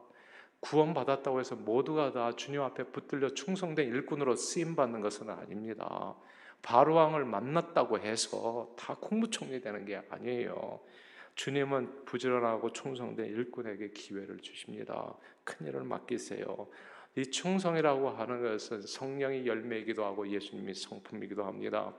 구원 0.60 0.92
받았다고 0.94 1.40
해서 1.40 1.56
모두가 1.56 2.12
다 2.12 2.36
주님 2.36 2.60
앞에 2.60 2.84
붙들려 2.84 3.30
충성된 3.30 3.88
일꾼으로 3.88 4.36
쓰임 4.36 4.76
받는 4.76 5.00
것은 5.00 5.30
아닙니다. 5.30 6.14
바로 6.62 6.94
왕을 6.94 7.24
만났다고 7.24 7.98
해서 7.98 8.74
다 8.76 8.94
국무총리 8.94 9.60
되는 9.60 9.84
게 9.86 10.02
아니에요. 10.10 10.80
주님은 11.34 12.04
부지런하고 12.04 12.72
충성된 12.72 13.26
일꾼에게 13.26 13.92
기회를 13.92 14.40
주십니다. 14.40 15.14
큰 15.44 15.66
일을 15.66 15.84
맡기세요. 15.84 16.68
이 17.16 17.24
충성이라고 17.24 18.10
하는 18.10 18.42
것은 18.42 18.82
성령의 18.82 19.46
열매이기도 19.46 20.04
하고 20.04 20.28
예수님이 20.28 20.74
성품이기도 20.74 21.44
합니다. 21.44 21.94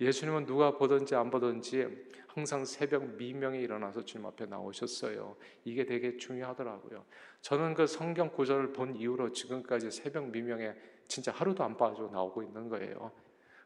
예수님은 0.00 0.46
누가 0.46 0.76
보든지 0.76 1.14
안 1.14 1.30
보든지 1.30 1.86
항상 2.26 2.64
새벽 2.64 3.16
미명에 3.16 3.60
일어나서 3.60 4.04
주님 4.04 4.26
앞에 4.26 4.46
나오셨어요. 4.46 5.36
이게 5.64 5.86
되게 5.86 6.16
중요하더라고요. 6.16 7.04
저는 7.40 7.74
그 7.74 7.86
성경 7.86 8.30
구절을 8.30 8.72
본 8.72 8.96
이후로 8.96 9.32
지금까지 9.32 9.90
새벽 9.90 10.28
미명에 10.28 10.74
진짜 11.08 11.32
하루도 11.32 11.62
안 11.62 11.76
빠져 11.76 12.08
나오고 12.12 12.42
있는 12.42 12.68
거예요. 12.68 13.12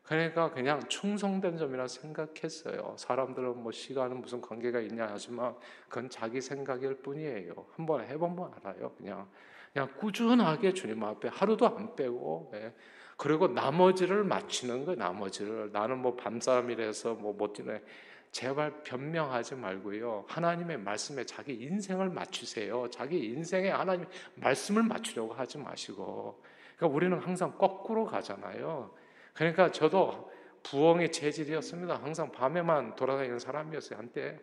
그러니까 0.02 0.50
그냥 0.50 0.80
충성된 0.88 1.56
점이라 1.56 1.86
생각했어요. 1.86 2.96
사람들은 2.98 3.62
뭐 3.62 3.70
시간은 3.70 4.20
무슨 4.20 4.40
관계가 4.40 4.80
있냐 4.80 5.08
하지만 5.10 5.54
그건 5.88 6.10
자기 6.10 6.40
생각일 6.40 6.96
뿐이에요. 6.96 7.54
한번 7.76 8.04
해보면 8.04 8.52
알아요. 8.56 8.92
그냥 8.96 9.28
그냥 9.72 9.88
꾸준하게 9.96 10.74
주님 10.74 11.04
앞에 11.04 11.28
하루도 11.28 11.68
안 11.68 11.94
빼고 11.94 12.50
예. 12.54 12.74
그리고 13.16 13.48
나머지를 13.48 14.24
맞추는 14.24 14.84
거예요. 14.84 14.98
나머지를 14.98 15.70
나는 15.72 15.98
뭐 15.98 16.16
밤사람이라서 16.16 17.14
뭐 17.14 17.32
못지네 17.32 17.82
제발 18.30 18.82
변명하지 18.84 19.56
말고요. 19.56 20.24
하나님의 20.28 20.78
말씀에 20.78 21.24
자기 21.24 21.54
인생을 21.54 22.10
맞추세요. 22.10 22.88
자기 22.90 23.26
인생에 23.26 23.70
하나님 23.70 24.06
말씀을 24.36 24.84
맞추려고 24.84 25.34
하지 25.34 25.58
마시고. 25.58 26.42
그러니까 26.76 26.96
우리는 26.96 27.18
항상 27.18 27.56
거꾸로 27.58 28.04
가잖아요. 28.04 28.94
그러니까 29.34 29.70
저도 29.72 30.30
부엉의 30.62 31.10
체질이었습니다. 31.10 31.96
항상 31.96 32.30
밤에만 32.30 32.94
돌아다니는 32.94 33.38
사람이었어요. 33.38 33.98
한때. 33.98 34.38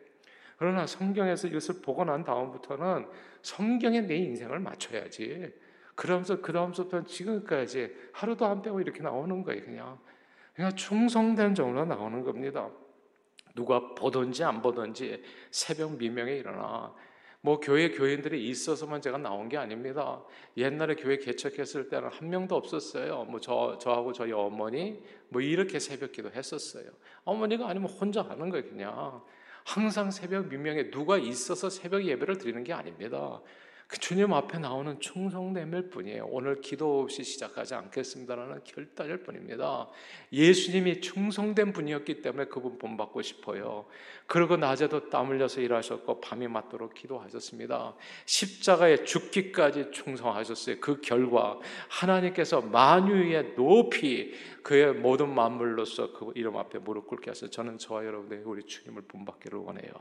그러나 0.58 0.88
성경에서 0.88 1.48
이것을 1.48 1.82
보고 1.82 2.04
난 2.04 2.24
다음부터는 2.24 3.08
성경에 3.42 4.02
내 4.02 4.16
인생을 4.16 4.60
맞춰야지. 4.60 5.54
그러면서 5.96 6.42
그 6.42 6.52
다음부터 6.52 7.06
지금까지 7.06 7.96
하루도 8.12 8.46
안 8.46 8.62
빼고 8.62 8.82
이렇게 8.82 9.02
나오는 9.02 9.44
거예요. 9.44 9.64
그냥 9.64 10.00
그냥 10.54 10.76
충성된 10.76 11.54
정으로 11.54 11.86
나오는 11.86 12.24
겁니다. 12.24 12.70
누가 13.58 13.96
보든지 13.96 14.44
안 14.44 14.62
보든지 14.62 15.24
새벽 15.50 15.98
미명에 15.98 16.32
일어나 16.34 16.94
뭐 17.42 17.60
교회 17.60 17.90
교인들이 17.90 18.48
있어서만 18.50 19.02
제가 19.02 19.18
나온 19.18 19.50
게 19.50 19.58
아닙니다. 19.58 20.24
옛날에 20.58 20.96
교회 20.96 21.18
개척했을 21.18 21.90
때는 21.90 22.10
한 22.10 22.30
명도 22.30 22.56
없었어요. 22.56 23.26
뭐 23.26 23.40
저 23.40 23.78
저하고 23.80 24.14
저희 24.14 24.32
어머니 24.32 25.02
뭐 25.30 25.42
이렇게 25.42 25.80
새벽기도 25.80 26.32
했었어요. 26.32 26.86
어머니가 27.24 27.68
아니면 27.68 27.90
혼자 27.90 28.22
하는 28.22 28.50
거예요, 28.50 28.64
그냥. 28.70 29.24
항상 29.66 30.12
새벽 30.12 30.48
민명에 30.48 30.92
누가 30.92 31.18
있어서 31.18 31.70
새벽 31.70 32.06
예배를 32.06 32.38
드리는 32.38 32.64
게 32.64 32.74
아닙니다. 32.74 33.42
그 33.88 33.98
주님 34.00 34.34
앞에 34.34 34.60
나오는 34.60 35.00
충성됨일 35.00 35.90
뿐이에요. 35.90 36.28
오늘 36.30 36.60
기도 36.60 37.00
없이 37.00 37.24
시작하지 37.24 37.74
않겠습니다라는 37.74 38.60
결단일 38.66 39.24
뿐입니다. 39.24 39.88
예수님이 40.34 41.00
충성된 41.00 41.72
분이었기 41.72 42.22
때문에 42.22 42.46
그분 42.46 42.78
본받고 42.78 43.22
싶어요. 43.22 43.86
그리고 44.26 44.58
낮에도 44.58 45.10
땀 45.10 45.30
흘려서 45.30 45.62
일하셨고 45.62 46.20
밤이 46.20 46.50
맞도록 46.50 46.96
기도하셨습니다. 46.96 47.96
십자가에 48.26 49.06
죽기까지 49.06 49.92
충성하셨어요. 49.92 50.82
그 50.82 51.00
결과 51.00 51.58
하나님께서 51.88 52.60
만유의 52.60 53.56
높이 53.56 54.34
그의 54.64 54.96
모든 54.96 55.34
만물로서 55.34 56.12
그 56.12 56.34
이름 56.36 56.58
앞에 56.58 56.80
무릎 56.80 57.08
꿇게 57.08 57.32
하셔서 57.32 57.50
저는 57.50 57.78
저와 57.78 58.06
여러분들 58.06 58.44
우리 58.46 58.64
주님을 58.64 59.04
본받기를 59.04 59.58
원해요. 59.60 59.94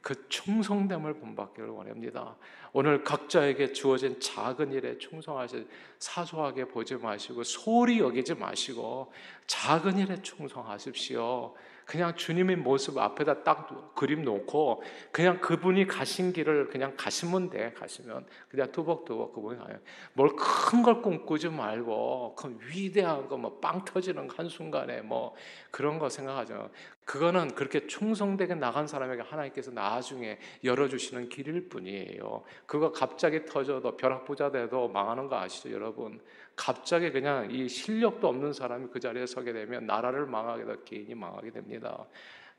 그 0.00 0.28
충성됨을 0.28 1.14
본받기를 1.14 1.68
원합니다. 1.70 2.36
오늘 2.72 3.02
각자에게 3.02 3.72
주어진 3.72 4.20
작은 4.20 4.72
일에 4.72 4.98
충성하시 4.98 5.66
사소하게 5.98 6.66
보지 6.68 6.96
마시고 6.96 7.42
소리 7.42 7.98
여기지 7.98 8.34
마시고 8.34 9.12
작은 9.46 9.98
일에 9.98 10.20
충성하십시오. 10.22 11.54
그냥 11.86 12.14
주님의 12.14 12.56
모습 12.56 12.98
앞에다 12.98 13.42
딱 13.44 13.94
그림 13.94 14.22
놓고 14.22 14.82
그냥 15.10 15.40
그분이 15.40 15.86
가신 15.86 16.34
길을 16.34 16.68
그냥 16.68 16.92
가시면 16.98 17.48
돼. 17.48 17.72
가시면 17.72 18.26
그냥 18.50 18.70
투벅투벅 18.70 19.32
그분이 19.32 19.58
가요. 19.58 19.78
뭘 20.12 20.28
큰 20.36 20.82
걸 20.82 21.00
꿈꾸지 21.00 21.48
말고 21.48 22.34
그 22.36 22.58
위대한 22.70 23.26
거 23.26 23.36
뭐 23.38 23.58
빵 23.60 23.86
터지는 23.86 24.28
한 24.36 24.50
순간에 24.50 25.00
뭐 25.00 25.34
그런 25.70 25.98
거 25.98 26.10
생각하죠. 26.10 26.70
그거는 27.08 27.54
그렇게 27.54 27.86
충성되게 27.86 28.54
나간 28.56 28.86
사람에게 28.86 29.22
하나님께서 29.22 29.70
나중에 29.70 30.38
열어주시는 30.62 31.30
길일 31.30 31.70
뿐이에요. 31.70 32.42
그거 32.66 32.92
갑자기 32.92 33.46
터져도 33.46 33.96
벼락부자 33.96 34.50
돼도 34.50 34.88
망하는 34.88 35.26
거 35.26 35.38
아시죠, 35.38 35.72
여러분? 35.72 36.20
갑자기 36.54 37.10
그냥 37.10 37.50
이 37.50 37.66
실력도 37.66 38.28
없는 38.28 38.52
사람이 38.52 38.88
그 38.92 39.00
자리에 39.00 39.24
서게 39.24 39.54
되면 39.54 39.86
나라를 39.86 40.26
망하게 40.26 40.66
되 40.66 40.76
개인이 40.84 41.14
망하게 41.14 41.50
됩니다. 41.50 42.04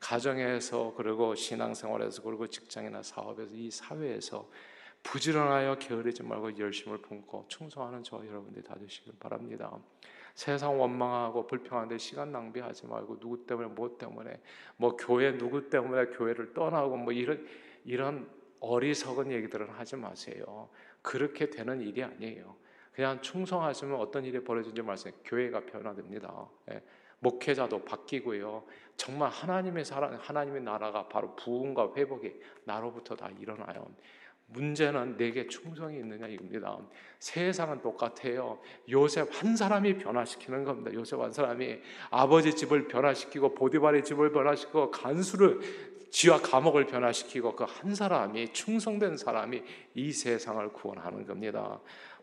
가정에서 0.00 0.94
그리고 0.96 1.36
신앙생활에서 1.36 2.20
그리고 2.22 2.48
직장이나 2.48 3.04
사업에서 3.04 3.54
이 3.54 3.70
사회에서 3.70 4.50
부지런하여 5.04 5.76
게으르지 5.76 6.24
말고 6.24 6.58
열심을 6.58 6.98
품고 7.02 7.44
충성하는 7.46 8.02
저 8.02 8.16
여러분들이 8.26 8.64
다 8.64 8.74
되시길 8.74 9.12
바랍니다. 9.20 9.78
세상 10.40 10.80
원망하고 10.80 11.46
불평한데 11.46 11.98
시간 11.98 12.32
낭비하지 12.32 12.86
말고 12.86 13.20
누구 13.20 13.44
때문에 13.44 13.68
뭐 13.68 13.98
때문에 13.98 14.40
뭐 14.78 14.96
교회 14.96 15.36
누구 15.36 15.68
때문에 15.68 16.06
교회를 16.16 16.54
떠나고 16.54 16.96
뭐 16.96 17.12
이런 17.12 17.46
이런 17.84 18.26
어리석은 18.60 19.32
얘기들은 19.32 19.68
하지 19.68 19.96
마세요. 19.96 20.70
그렇게 21.02 21.50
되는 21.50 21.82
일이 21.82 22.02
아니에요. 22.02 22.56
그냥 22.94 23.20
충성하시면 23.20 24.00
어떤 24.00 24.24
일이 24.24 24.42
벌어진지 24.42 24.80
말씀. 24.80 25.12
교회가 25.26 25.66
변화됩니다. 25.66 26.48
예. 26.70 26.82
목회자도 27.18 27.84
바뀌고요. 27.84 28.64
정말 28.96 29.28
하나님의 29.28 29.84
사랑, 29.84 30.14
하나님의 30.18 30.62
나라가 30.62 31.06
바로 31.06 31.36
부흥과 31.36 31.92
회복이 31.94 32.40
나로부터 32.64 33.14
다 33.14 33.28
일어나요. 33.38 33.94
문제는 34.52 35.16
내게 35.16 35.46
충성이 35.46 35.98
있느냐 35.98 36.26
이겁니다. 36.26 36.76
세상은 37.18 37.80
똑같아요. 37.82 38.60
요셉 38.90 39.28
한 39.32 39.56
사람이 39.56 39.98
변화시키는 39.98 40.64
겁니다. 40.64 40.92
요셉 40.92 41.20
한 41.20 41.32
사람이 41.32 41.78
아버지 42.10 42.54
집을 42.54 42.88
변화시키고 42.88 43.54
보디발의 43.54 44.04
집을 44.04 44.32
변화시키고 44.32 44.90
간수를 44.90 45.60
지와 46.10 46.40
감옥을 46.42 46.86
변화시키고 46.86 47.54
그 47.54 47.64
한 47.64 47.94
사람이 47.94 48.52
충성된 48.52 49.16
사람이 49.16 49.62
이 49.94 50.12
세상을 50.12 50.72
구원하는 50.72 51.24
겁니다. 51.24 51.80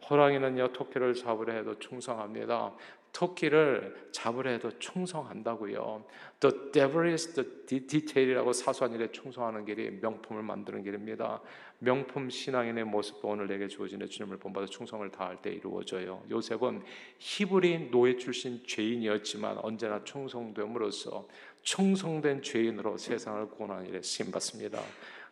호랑이는요 0.10 0.74
토끼를 0.74 1.13
잡으려 1.13 1.54
해도 1.54 1.80
충성합니다. 1.80 2.74
토끼를 3.18 4.10
잡으려 4.12 4.52
해도 4.52 4.70
충성한다고요. 4.78 6.06
The 6.40 6.72
devil 6.72 7.10
is 7.10 7.34
the 7.34 7.66
detail이라고 7.66 8.54
사소한 8.54 8.94
일에 8.94 9.12
충성하는 9.12 9.66
길이 9.66 9.90
명품을 9.90 10.44
만드는 10.44 10.84
길입니다. 10.84 11.42
명품 11.80 12.30
신앙인의 12.30 12.84
모습도 12.84 13.28
오늘 13.28 13.48
내게 13.48 13.68
주어진 13.68 14.08
주님을 14.08 14.38
본받아 14.38 14.68
충성을 14.68 15.10
다할 15.10 15.42
때 15.42 15.50
이루어져요. 15.52 16.24
요셉은 16.30 16.84
히브리 17.18 17.90
노예 17.90 18.18
출신 18.18 18.64
죄인이었지만 18.64 19.58
언제나 19.64 20.04
충성됨으로써 20.04 21.28
충성된 21.64 22.44
죄인으로 22.44 22.98
세상을 22.98 23.50
구원하는 23.50 23.88
일에 23.88 24.00
쓰임 24.04 24.30
받습니다. 24.30 24.80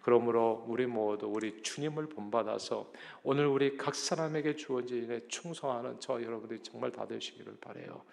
그러므로 0.06 0.64
우리 0.68 0.86
모두 0.86 1.26
우리 1.26 1.64
주님을 1.64 2.10
본받아서 2.10 2.92
오늘 3.24 3.48
우리 3.48 3.76
각 3.76 3.96
사람에게 3.96 4.56
주어진 4.56 5.06
일에 5.06 5.28
충성하는 5.28 6.00
저 6.00 6.22
여러분들이 6.22 6.62
정말 6.62 6.92
다 6.92 7.08
되시기를 7.08 7.58
바래요. 7.60 8.04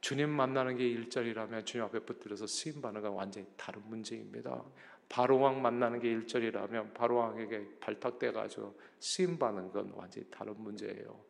주님 0.00 0.30
만나는 0.30 0.76
게 0.76 0.84
일절이라면 0.84 1.64
주님 1.64 1.84
앞에 1.84 2.00
붙들어서 2.00 2.48
쓰임 2.48 2.82
받는 2.82 3.02
건 3.02 3.12
완전히 3.12 3.46
다른 3.56 3.82
문제입니다. 3.84 4.64
바로왕 5.08 5.62
만나는 5.62 6.00
게 6.00 6.10
일절이라면 6.10 6.92
바로왕에게 6.92 7.78
발탁돼 7.78 8.32
가지고 8.32 8.76
쓰임 8.98 9.38
받는 9.38 9.70
건 9.70 9.92
완전히 9.94 10.26
다른 10.28 10.56
문제예요. 10.58 11.24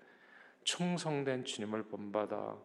충성된 0.64 1.44
주님을 1.44 1.82
본받아 1.82 2.56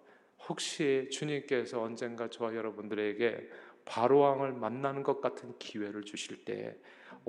혹시 0.47 1.09
주님께서 1.11 1.81
언젠가 1.81 2.29
저와 2.29 2.55
여러분들에게 2.55 3.49
바로왕을 3.83 4.53
만나는 4.53 5.03
것 5.03 5.19
같은 5.19 5.57
기회를 5.59 6.03
주실 6.03 6.45
때 6.45 6.77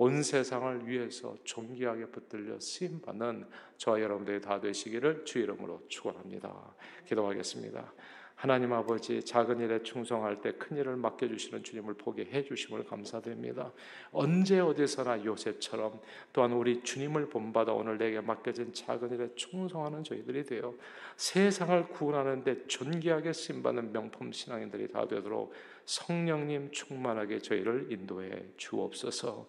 온 0.01 0.23
세상을 0.23 0.87
위해서 0.87 1.37
존귀하게 1.43 2.07
붙들려 2.07 2.61
쓰임 2.61 3.01
받는 3.01 3.45
저와 3.79 4.01
여러분들이 4.01 4.41
다 4.41 4.61
되시기를 4.61 5.25
주 5.25 5.41
이름으로 5.41 5.83
축원합니다. 5.89 6.77
기도하겠습니다. 7.05 7.93
하나님 8.37 8.73
아버지 8.73 9.21
작은 9.25 9.59
일에 9.59 9.83
충성할 9.83 10.41
때 10.41 10.53
큰 10.53 10.77
일을 10.77 10.95
맡겨 10.95 11.27
주시는 11.27 11.65
주님을 11.65 11.95
보게 11.95 12.25
해 12.27 12.45
주심을 12.45 12.85
감사드립니다. 12.85 13.73
언제 14.13 14.61
어디서나 14.61 15.25
요셉처럼 15.25 16.01
또한 16.33 16.53
우리 16.53 16.81
주님을 16.85 17.29
본받아 17.29 17.73
오늘 17.73 17.99
내게 17.99 18.21
맡겨진 18.21 18.73
작은 18.73 19.13
일에 19.13 19.29
충성하는 19.35 20.05
저희들이 20.05 20.45
되어 20.45 20.73
세상을 21.17 21.89
구원하는 21.89 22.45
데 22.45 22.65
존귀하게 22.69 23.33
쓰임 23.33 23.65
받는 23.65 23.91
명품 23.91 24.31
신앙인들이 24.31 24.93
다 24.93 25.09
되도록 25.09 25.53
성령님 25.85 26.71
충만하게 26.71 27.41
저희를 27.41 27.91
인도해 27.91 28.31
주옵소서 28.57 29.49